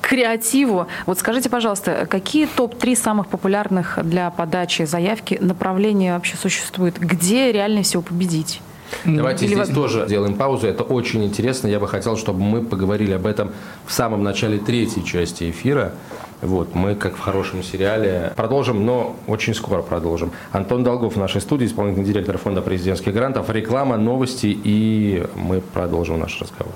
к 0.00 0.08
креативу. 0.08 0.88
Вот 1.06 1.18
скажите, 1.18 1.48
пожалуйста, 1.48 2.06
какие 2.08 2.46
топ-3 2.46 2.96
самых 2.96 3.28
популярных 3.28 3.98
для 4.02 4.30
подачи 4.30 4.82
заявки 4.82 5.38
направления 5.40 6.14
вообще 6.14 6.36
существуют? 6.36 6.98
Где 6.98 7.50
реально 7.52 7.82
всего 7.82 8.02
победить? 8.02 8.60
Давайте 9.04 9.46
Или 9.46 9.54
здесь 9.54 9.68
вот... 9.68 9.74
тоже 9.74 10.04
сделаем 10.06 10.34
паузу. 10.34 10.66
Это 10.66 10.82
очень 10.82 11.24
интересно. 11.24 11.68
Я 11.68 11.80
бы 11.80 11.88
хотел, 11.88 12.16
чтобы 12.16 12.40
мы 12.40 12.62
поговорили 12.62 13.12
об 13.12 13.26
этом 13.26 13.52
в 13.86 13.92
самом 13.92 14.22
начале 14.22 14.58
третьей 14.58 15.04
части 15.04 15.50
эфира. 15.50 15.92
Вот, 16.40 16.74
мы, 16.74 16.94
как 16.94 17.16
в 17.16 17.20
хорошем 17.20 17.64
сериале, 17.64 18.32
продолжим, 18.36 18.86
но 18.86 19.16
очень 19.26 19.54
скоро 19.54 19.82
продолжим. 19.82 20.30
Антон 20.52 20.84
Долгов 20.84 21.16
в 21.16 21.18
нашей 21.18 21.40
студии, 21.40 21.66
исполнительный 21.66 22.06
директор 22.06 22.38
фонда 22.38 22.62
президентских 22.62 23.12
грантов, 23.12 23.50
реклама, 23.50 23.96
новости, 23.96 24.46
и 24.46 25.26
мы 25.34 25.60
продолжим 25.60 26.20
наш 26.20 26.40
разговор. 26.40 26.74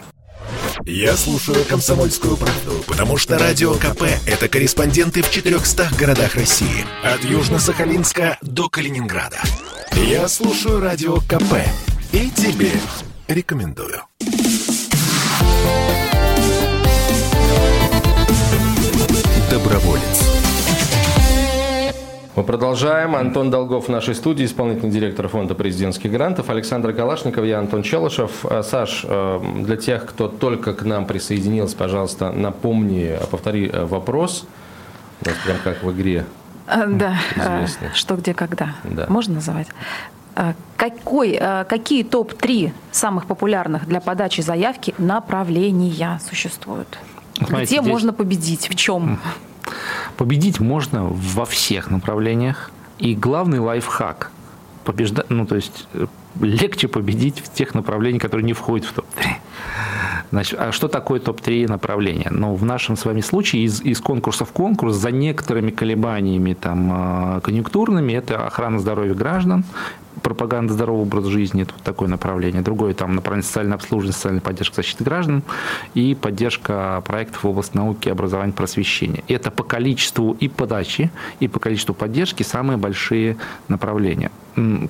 Я 0.85 1.17
слушаю 1.17 1.65
«Комсомольскую 1.69 2.37
правду», 2.37 2.83
потому 2.89 3.17
что 3.17 3.39
«Радио 3.39 3.75
КП»— 3.75 4.03
это 4.27 4.49
корреспонденты 4.49 5.23
в 5.23 5.31
400 5.31 5.91
городах 5.97 6.35
России. 6.35 6.85
От 7.05 7.21
Южно-Сахалинска 7.21 8.39
до 8.43 8.69
Калининграда. 8.69 9.41
Я 9.95 10.27
слушаю 10.27 10.81
«Радио 10.81 11.19
КП» 11.19 11.55
и 12.13 12.29
тебе 12.31 12.73
рекомендую. 13.27 14.03
Доброволец. 19.51 20.03
Мы 22.37 22.43
продолжаем. 22.45 23.17
Антон 23.17 23.51
Долгов 23.51 23.87
в 23.87 23.89
нашей 23.89 24.15
студии, 24.15 24.45
исполнительный 24.45 24.91
директор 24.91 25.29
фонда 25.29 25.55
президентских 25.55 26.11
грантов. 26.11 26.51
Александр 26.51 26.93
Калашников, 26.93 27.45
я 27.47 27.59
Антон 27.59 27.83
Челышев. 27.83 28.45
Э, 28.45 28.63
Саш, 28.63 29.07
э, 29.09 29.41
для 29.65 29.77
тех, 29.77 30.05
кто 30.07 30.29
только 30.29 30.75
к 30.75 30.83
нам 30.83 31.07
присоединился, 31.07 31.77
пожалуйста, 31.77 32.31
напомни, 32.31 33.19
повтори 33.31 33.71
э, 33.73 33.85
вопрос. 33.85 34.47
Прям 35.21 35.59
как 35.65 35.83
в 35.83 35.93
игре. 35.93 36.27
Да, 36.67 37.19
известный. 37.37 37.89
что, 37.95 38.17
где, 38.17 38.35
когда. 38.35 38.75
Да. 38.85 39.07
Можно 39.09 39.35
называть? 39.35 39.69
А, 40.35 40.55
какой, 40.77 41.37
а, 41.41 41.65
какие 41.65 42.03
топ-3 42.03 42.73
самых 42.91 43.27
популярных 43.27 43.87
для 43.87 44.01
подачи 44.01 44.41
заявки 44.41 44.95
направления 44.99 46.21
существуют? 46.29 46.99
Смотрите, 47.37 47.65
Где 47.65 47.81
здесь... 47.81 47.93
можно 47.93 48.13
победить? 48.13 48.69
В 48.69 48.75
чем? 48.75 49.19
Победить 50.17 50.61
можно 50.61 51.05
во 51.05 51.45
всех 51.45 51.91
направлениях. 51.91 52.71
И 52.99 53.15
главный 53.15 53.59
лайфхак 53.59 54.31
побеждать, 54.85 55.31
ну 55.31 55.47
то 55.47 55.57
есть 55.57 55.87
э, 55.95 56.07
легче 56.41 56.89
победить 56.89 57.41
в 57.41 57.53
тех 57.53 57.75
направлениях, 57.75 58.23
которые 58.23 58.45
не 58.45 58.53
входят 58.53 58.87
в 58.87 58.93
топ-3. 58.93 59.27
Значит, 60.31 60.59
а 60.59 60.73
что 60.73 60.89
такое 60.89 61.21
топ-3 61.21 61.69
направления? 61.69 62.29
Ну, 62.31 62.55
в 62.55 62.65
нашем 62.65 62.97
с 62.97 63.05
вами 63.05 63.21
случае 63.21 63.65
из, 63.65 63.83
из 63.83 64.01
конкурса 64.01 64.45
в 64.45 64.53
конкурс 64.53 64.97
за 64.97 65.11
некоторыми 65.11 65.71
колебаниями 65.71 66.55
там, 66.55 66.91
а, 66.91 67.41
конъюнктурными 67.41 68.15
это 68.15 68.47
охрана 68.47 68.79
здоровья 68.79 69.15
граждан, 69.15 69.65
пропаганда 70.23 70.73
здорового 70.73 71.03
образа 71.03 71.31
жизни, 71.31 71.63
это 71.63 71.75
вот 71.75 71.83
такое 71.83 72.09
направление. 72.09 72.63
Другое 72.63 72.95
там 72.95 73.15
направление 73.15 73.47
социальное 73.47 73.75
обслуживание, 73.75 74.13
социальная 74.13 74.41
поддержка 74.41 74.77
защиты 74.77 75.05
граждан 75.05 75.43
и 75.95 76.15
поддержка 76.15 77.03
проектов 77.07 77.45
в 77.45 77.49
области 77.49 77.77
науки, 77.77 78.09
образования, 78.09 78.53
просвещения. 78.53 79.25
Это 79.29 79.51
по 79.51 79.63
количеству 79.63 80.37
и 80.39 80.49
подачи, 80.49 81.11
и 81.41 81.49
по 81.49 81.59
количеству 81.59 81.95
поддержки 81.95 82.43
самые 82.43 82.77
большие 82.77 83.37
направления. 83.69 84.31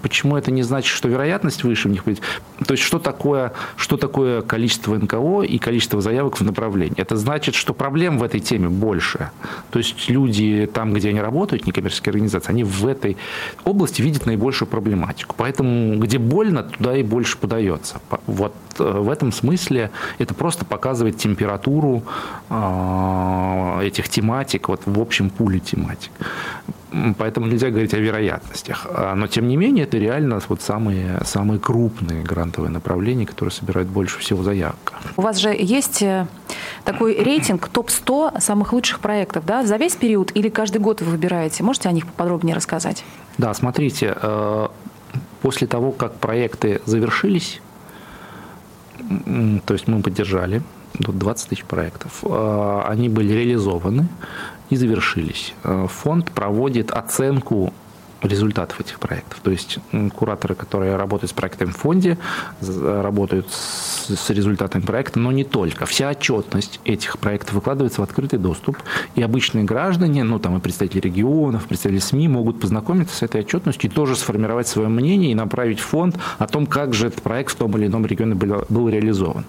Почему 0.03 0.37
это 0.37 0.51
не 0.51 0.65
значит, 0.65 0.91
что 0.91 1.09
вероятность 1.09 1.63
выше 1.63 1.89
в 1.89 1.93
них 1.93 2.05
будет? 2.05 2.21
То 2.67 2.75
есть 2.75 2.83
что 2.83 2.99
такое, 2.99 3.53
что 3.77 3.97
такое 3.97 4.43
количество 4.43 4.97
НКО 4.97 5.43
и 5.43 5.59
количество 5.59 6.01
заявок 6.01 6.41
в 6.41 6.43
направлении? 6.43 7.01
Это 7.01 7.17
значит, 7.17 7.55
что 7.55 7.73
проблем 7.73 8.19
в 8.19 8.25
этой 8.25 8.41
теме 8.41 8.69
больше. 8.69 9.31
То 9.71 9.79
есть 9.79 10.09
люди 10.09 10.69
там, 10.73 10.93
где 10.93 11.11
они 11.11 11.21
работают, 11.21 11.65
некоммерческие 11.67 12.11
организации, 12.11 12.51
они 12.51 12.65
в 12.65 12.87
этой 12.87 13.17
области 13.63 14.03
видят 14.03 14.27
наибольшую 14.27 14.69
проблематику. 14.69 15.12
Поэтому 15.37 15.99
где 15.99 16.19
больно, 16.19 16.63
туда 16.63 16.97
и 16.97 17.03
больше 17.03 17.39
подается. 17.39 18.01
Вот 18.27 18.55
э, 18.79 18.85
в 18.85 19.11
этом 19.11 19.33
смысле 19.33 19.91
это 20.19 20.35
просто 20.35 20.65
показывает 20.65 21.19
температуру 21.19 22.03
а, 22.49 23.81
этих 23.83 24.09
тематик 24.09 24.69
вот 24.69 24.83
в 24.87 25.01
общем 25.01 25.31
пуле 25.31 25.61
тематик. 25.61 26.11
Поэтому 27.17 27.47
нельзя 27.47 27.71
говорить 27.71 27.95
о 27.95 27.99
вероятностях. 27.99 28.87
А, 28.91 29.15
но, 29.15 29.27
тем 29.27 29.49
не 29.49 29.57
менее, 29.57 29.85
это 29.85 29.97
реально 29.97 30.41
вот 30.49 30.61
самые, 30.61 31.23
самые 31.25 31.59
крупные 31.59 32.23
грантовые 32.23 32.71
направления, 32.71 33.27
которые 33.27 33.53
собирают 33.53 33.89
больше 33.89 34.19
всего 34.19 34.43
заявок. 34.43 34.93
У 35.17 35.23
вас 35.23 35.39
же 35.39 35.49
есть 35.59 36.03
э, 36.03 36.27
такой 36.85 37.17
рейтинг 37.17 37.69
топ-100 37.69 38.41
самых 38.41 38.73
лучших 38.73 39.01
проектов, 39.01 39.47
да, 39.47 39.65
за 39.65 39.77
весь 39.77 39.97
период 39.97 40.33
или 40.35 40.49
каждый 40.51 40.79
год 40.79 41.01
вы 41.01 41.13
выбираете? 41.13 41.63
Можете 41.63 41.89
о 41.89 41.93
них 41.93 42.07
поподробнее 42.07 42.55
рассказать? 42.55 43.05
Да, 43.39 43.55
смотрите, 43.55 44.15
э, 44.21 44.69
после 45.43 45.67
того, 45.67 45.93
как 45.93 46.15
проекты 46.15 46.81
завершились, 46.87 47.61
то 49.67 49.75
есть 49.75 49.89
мы 49.89 50.01
поддержали 50.01 50.63
20 50.95 51.49
тысяч 51.49 51.65
проектов, 51.65 52.23
э, 52.23 52.83
они 52.87 53.09
были 53.09 53.33
реализованы 53.33 54.07
и 54.71 54.77
завершились. 54.77 55.55
Э, 55.65 55.87
фонд 55.89 56.31
проводит 56.31 56.91
оценку 56.91 57.73
результатов 58.23 58.81
этих 58.81 58.99
проектов. 59.01 59.41
То 59.43 59.51
есть 59.51 59.79
кураторы, 60.15 60.55
которые 60.55 60.97
работают 60.97 61.31
с 61.31 61.35
проектами 61.35 61.71
в 61.71 61.77
фонде, 61.77 62.19
работают 62.61 63.47
с 63.51 64.31
результатами 64.31 64.83
проекта, 64.83 65.19
но 65.19 65.33
не 65.33 65.45
только. 65.45 65.87
Вся 65.87 66.11
отчетность 66.11 66.81
этих 66.85 67.19
проектов 67.19 67.55
выкладывается 67.55 68.01
в 68.01 68.05
открытый 68.05 68.39
доступ, 68.39 68.79
и 69.15 69.23
обычные 69.23 69.65
граждане, 69.65 70.25
ну 70.25 70.39
там 70.39 70.57
и 70.57 70.61
представители 70.61 71.01
регионов, 71.01 71.67
представители 71.67 72.01
СМИ 72.01 72.29
могут 72.29 72.61
познакомиться 72.61 73.17
с 73.17 73.23
этой 73.23 73.41
отчетностью 73.41 73.91
и 73.91 73.93
тоже 73.93 74.17
сформировать 74.17 74.69
свое 74.69 74.89
мнение 74.89 75.33
и 75.33 75.35
направить 75.35 75.81
фонд 75.81 76.17
о 76.39 76.47
том, 76.47 76.67
как 76.67 76.95
же 76.95 77.09
этот 77.09 77.23
проект 77.23 77.53
в 77.53 77.57
том 77.57 77.77
или 77.77 77.87
ином 77.87 78.07
регионе 78.07 78.35
был, 78.35 78.65
был 78.69 78.89
реализован. 78.89 79.45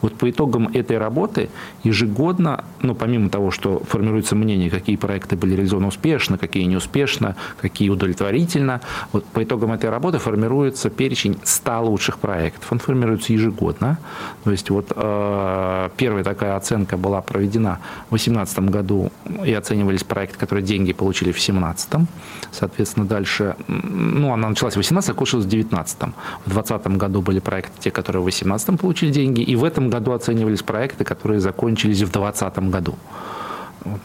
Вот 0.00 0.14
по 0.14 0.30
итогам 0.30 0.68
этой 0.68 0.98
работы 0.98 1.50
ежегодно, 1.84 2.64
ну 2.80 2.94
помимо 2.94 3.30
того, 3.30 3.50
что 3.50 3.82
формируется 3.88 4.36
мнение, 4.36 4.70
какие 4.70 4.96
проекты 4.96 5.36
были 5.36 5.54
реализованы 5.54 5.88
успешно, 5.88 6.38
какие 6.38 6.64
неуспешно, 6.64 7.36
какие 7.60 7.88
удовлетворительно, 7.88 8.11
удовлетворительно. 8.12 8.80
Вот 9.12 9.24
по 9.24 9.42
итогам 9.42 9.72
этой 9.72 9.90
работы 9.90 10.18
формируется 10.18 10.90
перечень 10.90 11.38
100 11.42 11.82
лучших 11.82 12.18
проектов. 12.18 12.72
Он 12.72 12.78
формируется 12.78 13.32
ежегодно. 13.32 13.98
То 14.44 14.50
есть 14.50 14.70
вот 14.70 14.92
э, 14.94 15.88
первая 15.96 16.24
такая 16.24 16.56
оценка 16.56 16.96
была 16.96 17.20
проведена 17.20 17.78
в 18.06 18.10
2018 18.10 18.58
году 18.70 19.10
и 19.44 19.52
оценивались 19.52 20.04
проекты, 20.04 20.38
которые 20.38 20.64
деньги 20.64 20.92
получили 20.92 21.30
в 21.30 21.36
2017. 21.36 22.08
Соответственно, 22.52 23.06
дальше, 23.06 23.56
ну, 23.68 24.32
она 24.32 24.48
началась 24.48 24.74
в 24.74 24.76
2018, 24.76 25.10
а 25.10 25.14
кончилась 25.14 25.44
в 25.44 25.48
2019. 25.48 25.98
В 26.46 26.50
2020 26.50 26.86
году 26.98 27.22
были 27.22 27.40
проекты, 27.40 27.72
те, 27.80 27.90
которые 27.90 28.20
в 28.20 28.24
2018 28.24 28.80
получили 28.80 29.10
деньги, 29.10 29.40
и 29.40 29.56
в 29.56 29.64
этом 29.64 29.90
году 29.90 30.12
оценивались 30.12 30.62
проекты, 30.62 31.04
которые 31.04 31.40
закончились 31.40 32.02
в 32.02 32.12
2020 32.12 32.70
году. 32.70 32.94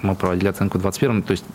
Мы 0.02 0.16
проводили 0.16 0.50
оценку 0.50 0.80
в 0.80 0.82
2021, 0.82 1.24
то 1.24 1.32
есть 1.32 1.46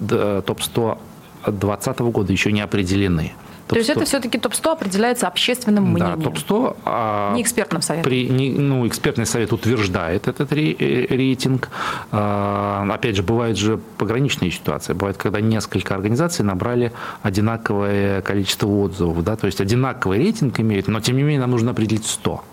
топ-100 0.46 0.98
2020 1.46 1.98
года 2.00 2.32
еще 2.32 2.52
не 2.52 2.60
определены. 2.60 3.32
То 3.72 3.78
есть 3.78 3.88
это 3.88 4.04
все-таки 4.04 4.38
топ-100 4.38 4.72
определяется 4.72 5.26
общественным 5.26 5.92
мнением? 5.92 6.18
Да, 6.18 6.24
топ-100. 6.24 6.76
А, 6.84 7.34
не 7.34 7.42
экспертным 7.42 7.80
советом? 7.80 8.10
При, 8.10 8.28
не, 8.28 8.50
ну, 8.50 8.86
экспертный 8.86 9.24
совет 9.24 9.52
утверждает 9.52 10.28
этот 10.28 10.52
э, 10.52 11.06
рейтинг. 11.08 11.70
А, 12.10 12.86
опять 12.92 13.16
же, 13.16 13.22
бывают 13.22 13.56
же 13.56 13.80
пограничные 13.96 14.50
ситуации. 14.50 14.92
Бывает, 14.92 15.16
когда 15.16 15.40
несколько 15.40 15.94
организаций 15.94 16.44
набрали 16.44 16.92
одинаковое 17.22 18.20
количество 18.20 18.66
отзывов. 18.66 19.24
Да? 19.24 19.36
То 19.36 19.46
есть 19.46 19.60
одинаковый 19.60 20.18
рейтинг 20.18 20.60
имеют, 20.60 20.88
но 20.88 21.00
тем 21.00 21.16
не 21.16 21.22
менее 21.22 21.40
нам 21.40 21.50
нужно 21.50 21.70
определить 21.70 22.06
100. 22.06 22.44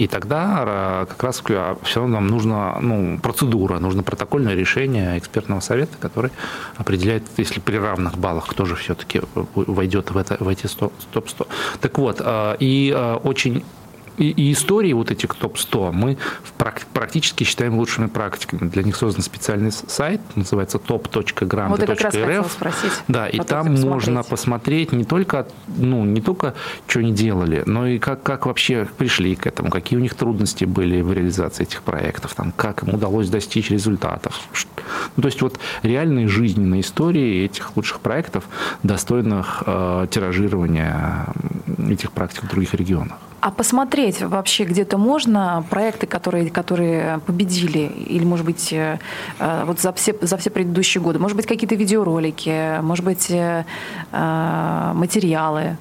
И 0.00 0.06
тогда 0.06 0.64
э, 0.66 1.06
как 1.10 1.22
раз 1.22 1.42
а, 1.50 1.76
все 1.82 2.00
равно 2.00 2.14
нам 2.14 2.26
нужна 2.28 2.78
ну, 2.80 3.18
процедура, 3.18 3.78
нужно 3.78 4.02
протокольное 4.02 4.54
решение 4.54 5.18
экспертного 5.18 5.60
совета, 5.60 5.98
который 6.00 6.30
определяет, 6.78 7.24
если 7.36 7.60
при 7.60 7.76
равных 7.76 8.16
баллах, 8.16 8.46
кто 8.46 8.64
же 8.64 8.76
все-таки 8.76 9.20
войдет 9.54 10.10
в, 10.10 10.16
это, 10.16 10.42
в 10.42 10.48
эти 10.48 10.66
топ-100. 10.68 11.46
Так 11.82 11.98
вот, 11.98 12.22
э, 12.24 12.56
и 12.60 12.94
э, 12.96 13.14
очень 13.16 13.62
и, 14.20 14.30
и 14.30 14.52
истории 14.52 14.92
вот 14.92 15.10
этих 15.10 15.34
топ-100 15.34 15.92
мы 15.92 16.18
практически 16.92 17.44
считаем 17.44 17.76
лучшими 17.76 18.06
практиками. 18.06 18.68
Для 18.68 18.82
них 18.82 18.94
создан 18.94 19.22
специальный 19.22 19.72
сайт, 19.72 20.20
называется 20.36 20.76
top.grant.rf. 20.78 21.68
Вот 21.68 21.80
как 21.80 22.00
раз 22.00 22.52
спросить. 22.52 22.92
Да, 23.08 23.26
и 23.26 23.38
там 23.38 23.74
можно 23.80 24.22
посмотреть 24.22 24.92
не 24.92 25.04
только, 25.04 25.46
ну, 25.66 26.04
не 26.04 26.20
только, 26.20 26.54
что 26.86 27.00
они 27.00 27.12
делали, 27.12 27.62
но 27.64 27.86
и 27.86 27.98
как, 27.98 28.22
как 28.22 28.44
вообще 28.44 28.86
пришли 28.98 29.34
к 29.34 29.46
этому, 29.46 29.70
какие 29.70 29.98
у 29.98 30.02
них 30.02 30.14
трудности 30.14 30.66
были 30.66 31.00
в 31.00 31.12
реализации 31.12 31.62
этих 31.62 31.82
проектов, 31.82 32.34
там, 32.34 32.52
как 32.52 32.82
им 32.82 32.94
удалось 32.94 33.30
достичь 33.30 33.70
результатов. 33.70 34.38
Ну, 35.16 35.22
то 35.22 35.28
есть 35.28 35.40
вот 35.40 35.58
реальные 35.82 36.28
жизненные 36.28 36.82
истории 36.82 37.44
этих 37.44 37.74
лучших 37.74 38.00
проектов, 38.00 38.44
достойных 38.82 39.62
э, 39.64 40.06
тиражирования 40.10 41.26
этих 41.88 42.12
практик 42.12 42.44
в 42.44 42.48
других 42.48 42.74
регионах. 42.74 43.16
А 43.40 43.50
посмотреть 43.50 44.20
вообще 44.20 44.64
где-то 44.64 44.98
можно 44.98 45.64
проекты, 45.70 46.06
которые, 46.06 46.50
которые 46.50 47.20
победили, 47.20 47.78
или, 47.78 48.24
может 48.24 48.44
быть, 48.44 48.70
э, 48.72 48.98
э, 49.38 49.64
вот 49.64 49.80
за 49.80 49.92
все, 49.94 50.14
за 50.20 50.36
все 50.36 50.50
предыдущие 50.50 51.02
годы? 51.02 51.18
Может 51.18 51.36
быть, 51.36 51.46
какие-то 51.46 51.74
видеоролики, 51.74 52.80
может 52.82 53.04
быть, 53.04 53.30
э, 53.30 53.64
материалы? 54.94 55.78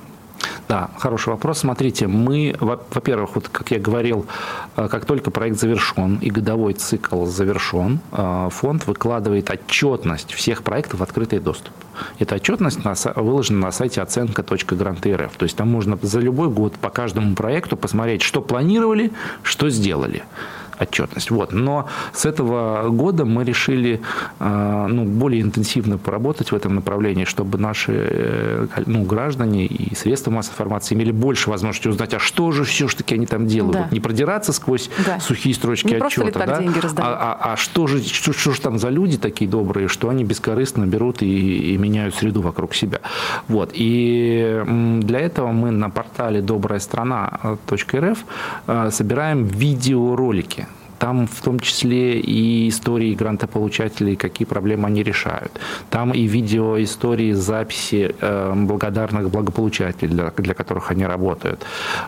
Да, 0.69 0.91
хороший 0.99 1.29
вопрос. 1.29 1.57
Смотрите, 1.57 2.05
мы, 2.05 2.55
во-первых, 2.59 3.33
вот 3.33 3.49
как 3.49 3.71
я 3.71 3.79
говорил, 3.79 4.27
э, 4.75 4.87
как 4.87 5.05
только 5.05 5.31
проект 5.31 5.59
завершен 5.59 6.19
и 6.21 6.29
годовой 6.29 6.73
цикл 6.73 7.25
завершен, 7.25 7.99
э, 8.11 8.49
фонд 8.51 8.85
выкладывает 8.85 9.49
отчетность 9.49 10.31
всех 10.31 10.61
проектов 10.61 10.99
в 10.99 11.03
открытый 11.03 11.39
доступ. 11.39 11.73
Эта 12.19 12.35
отчетность 12.35 12.81
выложена 13.15 13.59
на 13.59 13.71
сайте 13.71 13.99
оценка.грант.рф. 13.99 15.31
То 15.37 15.43
есть 15.43 15.57
там 15.57 15.69
можно 15.71 15.97
за 16.03 16.19
любой 16.19 16.49
год 16.49 16.73
по 16.73 16.91
каждому 16.91 17.33
проекту 17.33 17.75
посмотреть, 17.75 18.21
что 18.21 18.39
планировали, 18.39 19.11
что 19.41 19.71
сделали 19.71 20.23
отчетность. 20.79 21.31
Вот. 21.31 21.51
Но 21.51 21.87
с 22.13 22.25
этого 22.25 22.89
года 22.89 23.25
мы 23.25 23.43
решили 23.43 24.01
э, 24.39 24.87
ну, 24.89 25.03
более 25.03 25.41
интенсивно 25.41 25.97
поработать 25.97 26.51
в 26.51 26.55
этом 26.55 26.75
направлении, 26.75 27.25
чтобы 27.25 27.57
наши 27.57 27.91
э, 27.93 28.67
ну, 28.85 29.03
граждане 29.03 29.65
и 29.65 29.95
средства 29.95 30.31
массовой 30.31 30.53
информации 30.55 30.95
имели 30.95 31.11
больше 31.11 31.49
возможности 31.49 31.87
узнать, 31.87 32.13
а 32.13 32.19
что 32.19 32.51
же 32.51 32.63
все-таки 32.63 33.15
они 33.15 33.25
там 33.25 33.47
делают. 33.47 33.73
Да. 33.73 33.87
Не 33.91 33.99
продираться 33.99 34.53
сквозь 34.53 34.89
да. 35.05 35.19
сухие 35.19 35.53
строчки 35.53 35.87
Не 35.87 35.95
отчета, 35.95 36.45
да? 36.45 36.63
а, 36.97 37.37
а, 37.41 37.53
а 37.53 37.57
что, 37.57 37.87
же, 37.87 38.03
что, 38.03 38.33
что 38.33 38.51
же 38.51 38.61
там 38.61 38.79
за 38.79 38.89
люди 38.89 39.17
такие 39.17 39.49
добрые, 39.49 39.87
что 39.87 40.09
они 40.09 40.23
бескорыстно 40.23 40.85
берут 40.85 41.21
и, 41.21 41.73
и 41.73 41.77
меняют 41.77 42.15
среду 42.15 42.41
вокруг 42.41 42.73
себя. 42.73 43.01
Вот. 43.47 43.71
И 43.73 44.63
для 45.01 45.19
этого 45.19 45.51
мы 45.51 45.71
на 45.71 45.89
портале 45.89 46.41
добрая 46.41 46.79
страна.рф 46.79 48.19
э, 48.67 48.89
собираем 48.91 49.45
видеоролики 49.45 50.68
там 50.99 51.27
в 51.27 51.41
том 51.41 51.59
числе 51.59 52.19
и 52.19 52.69
истории 52.69 53.15
грантополучателей, 53.15 54.15
какие 54.15 54.45
проблемы 54.45 54.87
они 54.87 55.03
решают. 55.03 55.59
Там 55.89 56.11
и 56.11 56.27
видео 56.27 56.81
истории, 56.81 57.31
записи 57.33 58.15
э, 58.21 58.53
благодарных 58.55 59.29
благополучателей, 59.29 60.09
для, 60.09 60.31
для 60.37 60.53
которых 60.53 60.91
они 60.91 61.05
работают. 61.05 61.65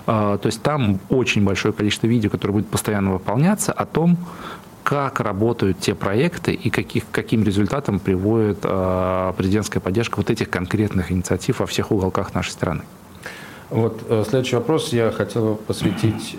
Э, 0.08 0.38
то 0.42 0.48
есть 0.48 0.62
там 0.62 1.00
очень 1.10 1.44
большое 1.44 1.74
количество 1.74 2.08
видео, 2.08 2.30
которое 2.30 2.54
будет 2.54 2.68
постоянно 2.68 3.14
выполняться, 3.14 3.72
о 3.72 3.86
том, 3.86 4.18
как 4.84 5.20
работают 5.20 5.80
те 5.80 5.96
проекты 5.96 6.54
и 6.54 6.70
каких, 6.70 7.04
каким 7.12 7.44
результатом 7.44 8.00
приводит 8.00 8.60
э, 8.64 9.34
президентская 9.38 9.82
поддержка 9.82 10.18
вот 10.18 10.30
этих 10.30 10.50
конкретных 10.50 11.12
инициатив 11.12 11.60
во 11.60 11.66
всех 11.66 11.92
уголках 11.92 12.34
нашей 12.34 12.52
страны. 12.52 12.82
Вот 13.72 14.02
э, 14.10 14.24
следующий 14.28 14.58
вопрос 14.58 14.92
я 14.92 15.12
хотел 15.12 15.56
посвятить 15.56 16.36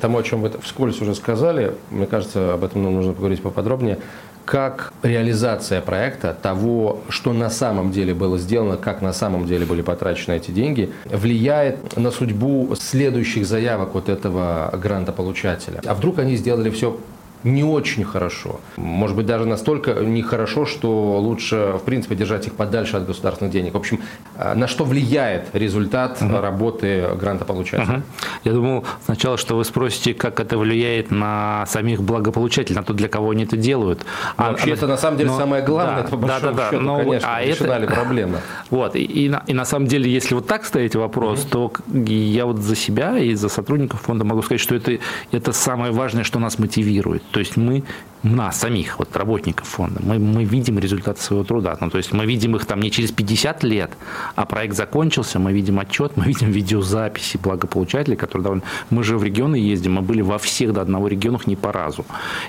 тому, 0.00 0.18
о 0.18 0.22
чем 0.22 0.40
вы 0.40 0.50
вскользь 0.62 1.00
уже 1.02 1.14
сказали. 1.14 1.74
Мне 1.90 2.06
кажется, 2.06 2.54
об 2.54 2.64
этом 2.64 2.82
нам 2.82 2.94
нужно 2.94 3.12
поговорить 3.12 3.42
поподробнее. 3.42 3.98
Как 4.46 4.92
реализация 5.02 5.82
проекта, 5.82 6.34
того, 6.40 7.00
что 7.10 7.32
на 7.32 7.50
самом 7.50 7.92
деле 7.92 8.14
было 8.14 8.38
сделано, 8.38 8.76
как 8.76 9.02
на 9.02 9.12
самом 9.12 9.46
деле 9.46 9.66
были 9.66 9.82
потрачены 9.82 10.34
эти 10.34 10.50
деньги, 10.50 10.90
влияет 11.04 11.96
на 11.96 12.10
судьбу 12.10 12.74
следующих 12.80 13.46
заявок 13.46 13.90
вот 13.94 14.08
этого 14.08 14.70
грантополучателя. 14.82 15.80
А 15.86 15.94
вдруг 15.94 16.18
они 16.18 16.36
сделали 16.36 16.70
все 16.70 16.98
не 17.44 17.64
очень 17.64 18.04
хорошо. 18.04 18.60
Может 18.76 19.16
быть, 19.16 19.26
даже 19.26 19.44
настолько 19.44 19.92
нехорошо, 19.94 20.66
что 20.66 21.18
лучше, 21.18 21.74
в 21.78 21.82
принципе, 21.84 22.14
держать 22.14 22.46
их 22.46 22.54
подальше 22.54 22.96
от 22.96 23.06
государственных 23.06 23.52
денег. 23.52 23.74
В 23.74 23.76
общем, 23.76 24.00
э, 24.36 24.54
на 24.54 24.66
что 24.66 24.84
влияет 24.84 25.48
результат 25.52 26.18
угу. 26.20 26.38
работы 26.38 27.08
грантополучателя? 27.18 27.96
Угу. 27.96 28.02
Я 28.44 28.52
думал 28.52 28.84
сначала, 29.04 29.36
что 29.36 29.56
вы 29.56 29.64
спросите, 29.64 30.14
как 30.14 30.40
это 30.40 30.56
влияет 30.56 31.10
на 31.10 31.64
самих 31.66 32.02
благополучателей, 32.02 32.76
на 32.76 32.84
то, 32.84 32.92
для 32.92 33.08
кого 33.08 33.30
они 33.30 33.44
это 33.44 33.56
делают. 33.56 34.04
А, 34.36 34.50
вообще, 34.50 34.70
а, 34.70 34.74
это 34.74 34.86
на 34.86 34.96
самом 34.96 35.18
деле 35.18 35.30
но, 35.30 35.38
самое 35.38 35.64
главное, 35.64 35.96
да, 35.96 36.00
это 36.02 36.10
по 36.10 36.16
большому 36.16 36.54
да, 36.54 36.62
да, 36.62 36.70
счету, 36.70 36.82
но, 36.82 36.98
конечно, 36.98 37.36
а 37.36 37.44
решали 37.44 37.84
это, 37.84 37.94
проблемы. 37.94 38.38
Вот, 38.70 38.96
и, 38.96 39.02
и, 39.02 39.28
на, 39.28 39.42
и 39.46 39.54
на 39.54 39.64
самом 39.64 39.86
деле, 39.86 40.10
если 40.10 40.34
вот 40.34 40.46
так 40.46 40.64
ставить 40.64 40.94
вопрос, 40.94 41.42
угу. 41.42 41.48
то 41.50 41.72
я 42.06 42.46
вот 42.46 42.58
за 42.58 42.76
себя 42.76 43.18
и 43.18 43.34
за 43.34 43.48
сотрудников 43.48 44.02
фонда 44.02 44.24
могу 44.24 44.42
сказать, 44.42 44.60
что 44.60 44.74
это, 44.74 44.98
это 45.30 45.52
самое 45.52 45.92
важное, 45.92 46.24
что 46.24 46.38
нас 46.38 46.58
мотивирует. 46.58 47.22
То 47.32 47.40
есть 47.40 47.56
мы 47.56 47.82
нас 48.22 48.60
самих, 48.60 48.98
вот 48.98 49.16
работников 49.16 49.66
фонда, 49.66 50.00
мы, 50.02 50.18
мы 50.18 50.44
видим 50.44 50.78
результаты 50.78 51.20
своего 51.20 51.44
труда. 51.44 51.76
Ну, 51.80 51.90
то 51.90 51.98
есть 51.98 52.12
мы 52.12 52.26
видим 52.26 52.56
их 52.56 52.66
там 52.66 52.80
не 52.80 52.90
через 52.90 53.10
50 53.10 53.64
лет, 53.64 53.90
а 54.36 54.46
проект 54.46 54.76
закончился, 54.76 55.38
мы 55.38 55.52
видим 55.52 55.78
отчет, 55.78 56.12
мы 56.16 56.24
видим 56.24 56.50
видеозаписи 56.50 57.36
благополучателей, 57.36 58.16
которые 58.16 58.44
довольно... 58.44 58.62
Мы 58.90 59.02
же 59.02 59.18
в 59.18 59.24
регионы 59.24 59.56
ездим, 59.56 59.94
мы 59.94 60.02
были 60.02 60.22
во 60.22 60.38
всех 60.38 60.72
до 60.72 60.82
одного 60.82 61.08
регионах 61.08 61.46
не 61.46 61.56
по 61.56 61.72
разу. 61.72 62.04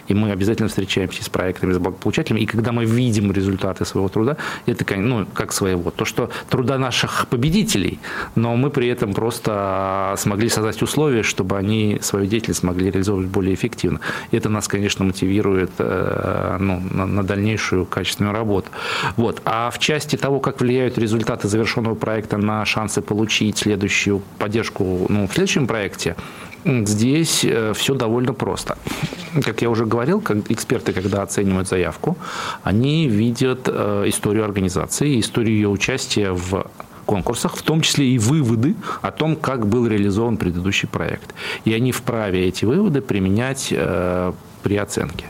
И 0.07 0.13
мы 0.13 0.31
обязательно 0.31 0.69
встречаемся 0.69 1.23
с 1.23 1.29
проектами, 1.29 1.73
с 1.73 1.77
благополучателями. 1.77 2.41
И 2.41 2.45
когда 2.45 2.71
мы 2.71 2.85
видим 2.85 3.31
результаты 3.31 3.85
своего 3.85 4.09
труда, 4.09 4.37
это 4.65 4.85
ну, 4.95 5.25
как 5.33 5.53
своего. 5.53 5.91
То, 5.91 6.05
что 6.05 6.29
труда 6.49 6.77
наших 6.77 7.27
победителей, 7.29 7.99
но 8.35 8.55
мы 8.55 8.69
при 8.69 8.87
этом 8.87 9.13
просто 9.13 10.13
смогли 10.17 10.49
создать 10.49 10.81
условия, 10.81 11.23
чтобы 11.23 11.57
они 11.57 11.99
свою 12.01 12.25
деятельность 12.27 12.59
смогли 12.59 12.91
реализовывать 12.91 13.27
более 13.27 13.53
эффективно. 13.53 13.99
И 14.31 14.37
это 14.37 14.49
нас, 14.49 14.67
конечно, 14.67 15.05
мотивирует 15.05 15.62
э, 15.77 16.57
ну, 16.59 16.79
на, 16.91 17.23
дальнейшую 17.23 17.85
качественную 17.85 18.33
работу. 18.33 18.69
Вот. 19.17 19.41
А 19.45 19.69
в 19.69 19.79
части 19.79 20.15
того, 20.15 20.39
как 20.39 20.61
влияют 20.61 20.97
результаты 20.97 21.47
завершенного 21.47 21.95
проекта 21.95 22.37
на 22.37 22.65
шансы 22.65 23.01
получить 23.01 23.57
следующую 23.57 24.21
поддержку 24.37 25.05
ну, 25.09 25.27
в 25.27 25.33
следующем 25.33 25.67
проекте, 25.67 26.15
Здесь 26.65 27.43
э, 27.43 27.73
все 27.75 27.93
довольно 27.93 28.33
просто. 28.33 28.77
Как 29.43 29.61
я 29.61 29.69
уже 29.69 29.85
говорил, 29.85 30.21
как 30.21 30.49
эксперты, 30.49 30.93
когда 30.93 31.21
оценивают 31.21 31.67
заявку, 31.67 32.17
они 32.63 33.07
видят 33.07 33.67
э, 33.67 34.05
историю 34.07 34.45
организации, 34.45 35.19
историю 35.19 35.55
ее 35.55 35.67
участия 35.69 36.31
в 36.31 36.67
конкурсах, 37.05 37.57
в 37.57 37.61
том 37.63 37.81
числе 37.81 38.07
и 38.07 38.17
выводы 38.17 38.75
о 39.01 39.11
том, 39.11 39.35
как 39.35 39.67
был 39.67 39.87
реализован 39.87 40.37
предыдущий 40.37 40.87
проект. 40.87 41.33
И 41.65 41.73
они 41.73 41.91
вправе 41.91 42.47
эти 42.47 42.63
выводы 42.63 43.01
применять 43.01 43.73
при 44.63 44.77
оценке. 44.77 45.25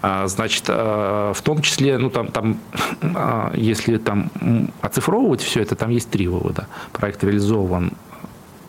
А, 0.00 0.26
значит, 0.26 0.66
в 0.68 1.36
том 1.44 1.62
числе, 1.62 1.98
ну 1.98 2.10
там, 2.10 2.28
там, 2.28 2.58
а, 3.14 3.52
если 3.54 3.98
там 3.98 4.30
оцифровывать 4.80 5.42
все 5.42 5.60
это, 5.60 5.76
там 5.76 5.90
есть 5.90 6.10
три 6.10 6.26
вывода. 6.26 6.66
Проект 6.92 7.22
реализован 7.22 7.92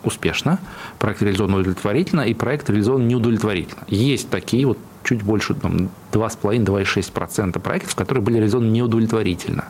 успешно, 0.04 0.58
проект 0.98 1.22
реализован 1.22 1.54
удовлетворительно, 1.54 2.22
и 2.22 2.34
проект 2.34 2.68
реализован 2.70 3.08
неудовлетворительно. 3.08 3.82
Есть 3.88 4.30
такие 4.30 4.66
вот 4.66 4.78
чуть 5.04 5.22
больше 5.22 5.54
там, 5.54 5.90
2,5-2,6% 6.12 7.60
проектов, 7.60 7.94
которые 7.94 8.22
были 8.22 8.36
реализованы 8.36 8.70
неудовлетворительно. 8.70 9.66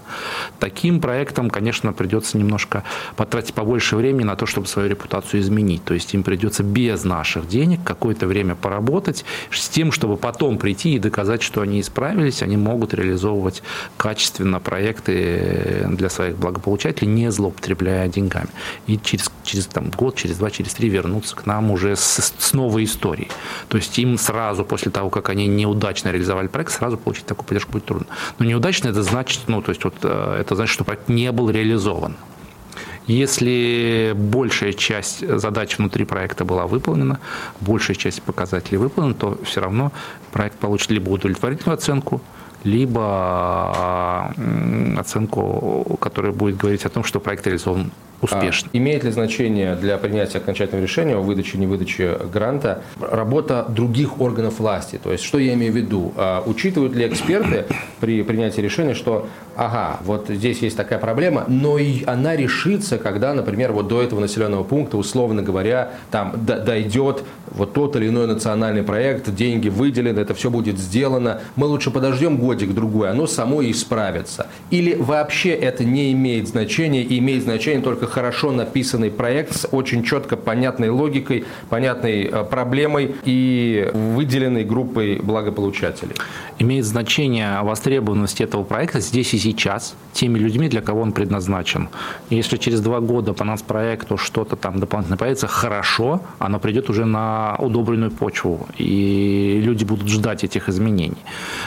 Таким 0.59 1.01
проектам, 1.01 1.51
конечно, 1.51 1.93
придется 1.93 2.39
немножко 2.39 2.85
потратить 3.17 3.55
побольше 3.55 3.97
времени 3.97 4.25
на 4.25 4.37
то, 4.37 4.47
чтобы 4.47 4.67
свою 4.67 4.89
репутацию 4.89 5.41
изменить. 5.41 5.85
То 5.85 5.95
есть 5.95 6.15
им 6.15 6.23
придется 6.23 6.63
без 6.63 7.05
наших 7.05 7.49
денег 7.49 7.81
какое-то 7.85 8.27
время 8.27 8.55
поработать 8.55 9.25
с 9.51 9.69
тем, 9.69 9.93
чтобы 9.93 10.17
потом 10.17 10.59
прийти 10.59 10.95
и 10.95 10.99
доказать, 10.99 11.43
что 11.43 11.61
они 11.61 11.81
исправились, 11.81 12.43
они 12.43 12.57
могут 12.57 12.95
реализовывать 12.95 13.63
качественно 13.97 14.61
проекты 14.61 15.87
для 15.91 16.09
своих 16.09 16.37
благополучателей, 16.37 17.09
не 17.09 17.31
злоупотребляя 17.31 18.09
деньгами. 18.09 18.49
И 18.87 18.99
через, 18.99 19.31
через 19.43 19.67
там, 19.67 19.91
год, 19.91 20.17
через 20.17 20.37
два, 20.37 20.51
через 20.51 20.75
три 20.75 20.89
вернуться 20.89 21.35
к 21.35 21.47
нам 21.47 21.71
уже 21.71 21.97
с, 21.97 22.35
с 22.39 22.53
новой 22.53 22.85
историей. 22.85 23.29
То 23.69 23.79
есть 23.79 23.99
им 23.99 24.19
сразу 24.19 24.65
после 24.65 24.91
того, 24.91 25.11
как 25.11 25.24
они 25.29 25.47
неудачно 25.47 26.09
реализовали 26.09 26.25
реализовали 26.25 26.49
проект, 26.49 26.73
сразу 26.73 26.97
получить 26.97 27.27
такую 27.27 27.47
поддержку 27.47 27.73
будет 27.73 27.85
трудно. 27.85 28.07
Но 28.39 28.45
неудачно 28.45 28.89
это 28.89 29.03
значит, 29.03 29.41
ну, 29.47 29.63
то 29.63 29.71
есть 29.71 29.85
вот 29.85 29.95
э, 30.03 30.39
это 30.41 30.57
значит, 30.57 30.75
что 30.75 30.85
проект 30.85 31.09
не 31.09 31.33
был 31.33 31.51
реализован. 31.51 32.17
Если 33.07 34.15
большая 34.17 34.73
часть 34.73 35.27
задач 35.39 35.79
внутри 35.79 36.05
проекта 36.05 36.45
была 36.45 36.67
выполнена, 36.67 37.19
большая 37.61 37.97
часть 37.97 38.23
показателей 38.23 38.79
выполнена, 38.79 39.15
то 39.15 39.39
все 39.45 39.61
равно 39.61 39.93
проект 40.33 40.59
получит 40.59 40.91
либо 40.91 41.11
удовлетворительную 41.11 41.75
оценку, 41.75 42.23
либо 42.65 44.35
оценку, 44.97 45.99
которая 46.01 46.33
будет 46.33 46.57
говорить 46.57 46.87
о 46.87 46.89
том, 46.89 47.05
что 47.05 47.21
проект 47.21 47.47
реализован 47.47 47.93
успешно. 48.21 48.71
А 48.73 48.77
имеет 48.77 49.05
ли 49.05 49.11
значение 49.11 49.75
для 49.77 49.99
принятия 49.99 50.39
окончательного 50.39 50.83
решения 50.83 51.17
о 51.17 51.21
выдаче 51.21 51.59
не 51.59 51.67
выдаче 51.67 52.19
гранта 52.33 52.83
работа 53.01 53.67
других 53.69 54.21
органов 54.21 54.59
власти? 54.59 54.99
То 55.03 55.13
есть, 55.13 55.25
что 55.25 55.39
я 55.39 55.55
имею 55.55 55.73
в 55.73 55.77
виду? 55.77 56.13
А, 56.17 56.43
учитывают 56.45 56.95
ли 56.95 57.07
эксперты 57.07 57.67
при 58.01 58.23
принятии 58.23 58.61
решения, 58.61 58.95
что, 58.95 59.27
ага, 59.57 59.99
вот 60.05 60.27
здесь 60.29 60.61
есть 60.61 60.77
такая 60.77 60.99
проблема, 60.99 61.45
но 61.49 61.79
и 61.79 62.05
она 62.05 62.37
решится, 62.37 62.99
когда, 62.99 63.35
например, 63.35 63.73
вот 63.73 63.89
до 63.89 64.03
этого 64.03 64.21
населенного 64.21 64.65
пункта, 64.65 64.97
условно 64.97 65.43
говоря, 65.43 65.93
там 66.11 66.35
дойдет 66.45 67.25
вот 67.55 67.73
тот 67.73 67.97
или 67.97 68.09
иной 68.09 68.27
национальный 68.27 68.83
проект, 68.83 69.35
деньги 69.35 69.69
выделены, 69.69 70.21
это 70.21 70.35
все 70.35 70.51
будет 70.51 70.79
сделано, 70.79 71.41
мы 71.57 71.67
лучше 71.67 71.91
подождем 71.91 72.37
годик-другой, 72.37 73.11
оно 73.11 73.27
само 73.27 73.63
и 73.63 73.73
справится. 73.73 74.47
Или 74.71 74.95
вообще 74.95 75.51
это 75.51 75.85
не 75.85 76.13
имеет 76.13 76.49
значения 76.49 77.03
и 77.03 77.19
имеет 77.19 77.45
значение 77.45 77.83
только 77.83 78.04
хорошо 78.07 78.53
написанный 78.53 79.11
проект 79.11 79.55
с 79.55 79.69
очень 79.71 80.03
четко 80.03 80.37
понятной 80.37 80.89
логикой, 80.89 81.45
понятной 81.71 82.25
э, 82.25 82.45
проблемой 82.45 83.15
и 83.25 83.91
выделенной 83.93 84.65
группой 84.65 85.17
благополучателей. 85.17 86.15
Имеет 86.59 86.85
значение 86.85 87.63
востребованность 87.63 88.41
этого 88.41 88.65
проекта 88.65 89.01
здесь 89.01 89.35
и 89.35 89.39
сейчас, 89.39 89.95
теми 90.13 90.39
людьми, 90.39 90.69
для 90.69 90.81
кого 90.81 91.01
он 91.01 91.13
предназначен. 91.13 91.89
Если 92.31 92.57
через 92.57 92.81
два 92.81 93.01
года 93.01 93.33
по 93.33 93.45
нас 93.45 93.63
проекту 93.63 94.17
что-то 94.17 94.57
там 94.57 94.79
дополнительно 94.79 95.17
появится, 95.17 95.47
хорошо, 95.47 96.21
оно 96.39 96.59
придет 96.59 96.91
уже 96.91 97.05
на 97.05 97.57
удобренную 97.59 98.11
почву, 98.11 98.67
и 98.79 99.61
люди 99.63 99.85
будут 99.85 100.09
ждать 100.09 100.45
этих 100.45 100.69
изменений. 100.69 101.17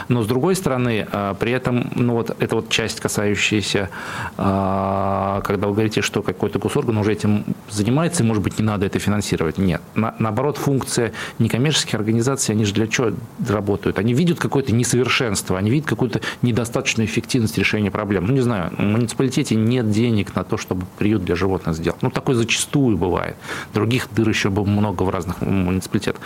Но 0.08 0.24
с 0.24 0.28
другой 0.28 0.56
стороны, 0.56 1.08
э, 1.12 1.36
при 1.40 1.52
этом, 1.52 1.92
ну 1.96 2.14
вот 2.14 2.36
эта 2.40 2.56
вот 2.56 2.70
часть, 2.70 3.00
касающаяся, 3.00 3.90
э, 4.38 5.42
когда 5.44 5.68
вы 5.68 5.74
говорите, 5.74 6.02
что 6.02 6.22
какой-то 6.34 6.60
госорган 6.60 6.98
уже 6.98 7.14
этим 7.14 7.44
занимается, 7.70 8.24
и, 8.24 8.26
может 8.26 8.44
быть, 8.44 8.60
не 8.60 8.66
надо 8.66 8.86
это 8.86 9.00
финансировать. 9.00 9.58
Нет. 9.58 9.82
На, 9.96 10.16
наоборот, 10.20 10.58
функция 10.58 11.14
некоммерческих 11.40 11.96
организаций, 11.96 12.54
они 12.54 12.66
же 12.66 12.74
для 12.74 12.88
чего 12.88 13.12
работают? 13.48 14.00
Они 14.00 14.14
видят 14.14 14.40
какое-то 14.40 14.74
несовершенство, 14.74 15.58
они 15.58 15.70
видят 15.70 15.88
какую-то 15.88 16.22
недостаточную 16.42 17.08
эффективность 17.08 17.58
решения 17.58 17.92
проблем. 17.92 18.26
Ну, 18.28 18.34
не 18.34 18.42
знаю, 18.42 18.72
в 18.78 18.82
муниципалитете 18.82 19.56
нет 19.56 19.92
денег 19.92 20.36
на 20.36 20.44
то, 20.44 20.58
чтобы 20.58 20.86
приют 20.98 21.24
для 21.24 21.36
животных 21.36 21.76
сделать. 21.76 22.02
Ну, 22.02 22.10
такое 22.10 22.36
зачастую 22.36 22.98
бывает. 22.98 23.36
Других 23.74 24.08
дыр 24.12 24.28
еще 24.30 24.50
бы 24.50 24.66
много 24.66 25.04
в 25.04 25.10
разных 25.10 25.42
муниципалитетах. 25.42 26.22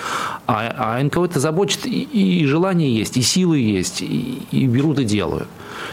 А, 0.48 0.98
а 0.98 1.04
НКО 1.04 1.26
это 1.26 1.40
заботит, 1.40 1.86
и, 1.86 2.02
и 2.02 2.46
желание 2.46 2.96
есть, 2.96 3.18
и 3.18 3.22
силы 3.22 3.60
есть, 3.60 4.02
и, 4.02 4.42
и 4.52 4.68
берут 4.68 5.00
и 5.00 5.06
делают. 5.06 5.48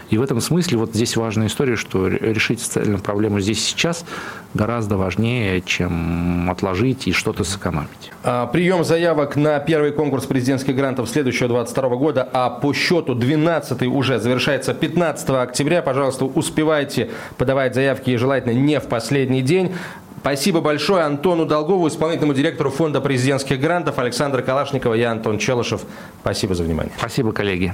И 0.09 0.17
в 0.17 0.21
этом 0.21 0.41
смысле 0.41 0.77
вот 0.77 0.93
здесь 0.93 1.15
важная 1.15 1.47
история, 1.47 1.75
что 1.75 2.07
решить 2.07 2.61
социальную 2.61 2.99
проблему 2.99 3.39
здесь 3.39 3.63
сейчас 3.63 4.05
гораздо 4.53 4.97
важнее, 4.97 5.61
чем 5.61 6.49
отложить 6.49 7.07
и 7.07 7.11
что-то 7.11 7.43
сэкономить. 7.43 8.11
А, 8.23 8.47
прием 8.47 8.83
заявок 8.83 9.35
на 9.35 9.59
первый 9.59 9.91
конкурс 9.91 10.25
президентских 10.25 10.75
грантов 10.75 11.09
следующего 11.09 11.47
2022 11.47 11.95
года, 11.97 12.27
а 12.31 12.49
по 12.49 12.73
счету 12.73 13.15
12 13.15 13.83
уже 13.83 14.19
завершается 14.19 14.73
15 14.73 15.29
октября. 15.29 15.81
Пожалуйста, 15.81 16.25
успевайте 16.25 17.09
подавать 17.37 17.75
заявки 17.75 18.09
и 18.11 18.17
желательно 18.17 18.53
не 18.53 18.79
в 18.79 18.87
последний 18.87 19.41
день. 19.41 19.73
Спасибо 20.21 20.59
большое 20.59 21.03
Антону 21.03 21.45
Долгову, 21.45 21.87
исполнительному 21.87 22.33
директору 22.33 22.71
Фонда 22.71 22.99
президентских 22.99 23.59
грантов, 23.59 23.99
Александр 23.99 24.41
Калашникова, 24.41 24.93
я 24.93 25.11
Антон 25.11 25.37
Челышев. 25.37 25.81
Спасибо 26.21 26.55
за 26.55 26.63
внимание. 26.63 26.91
Спасибо, 26.97 27.31
коллеги 27.31 27.73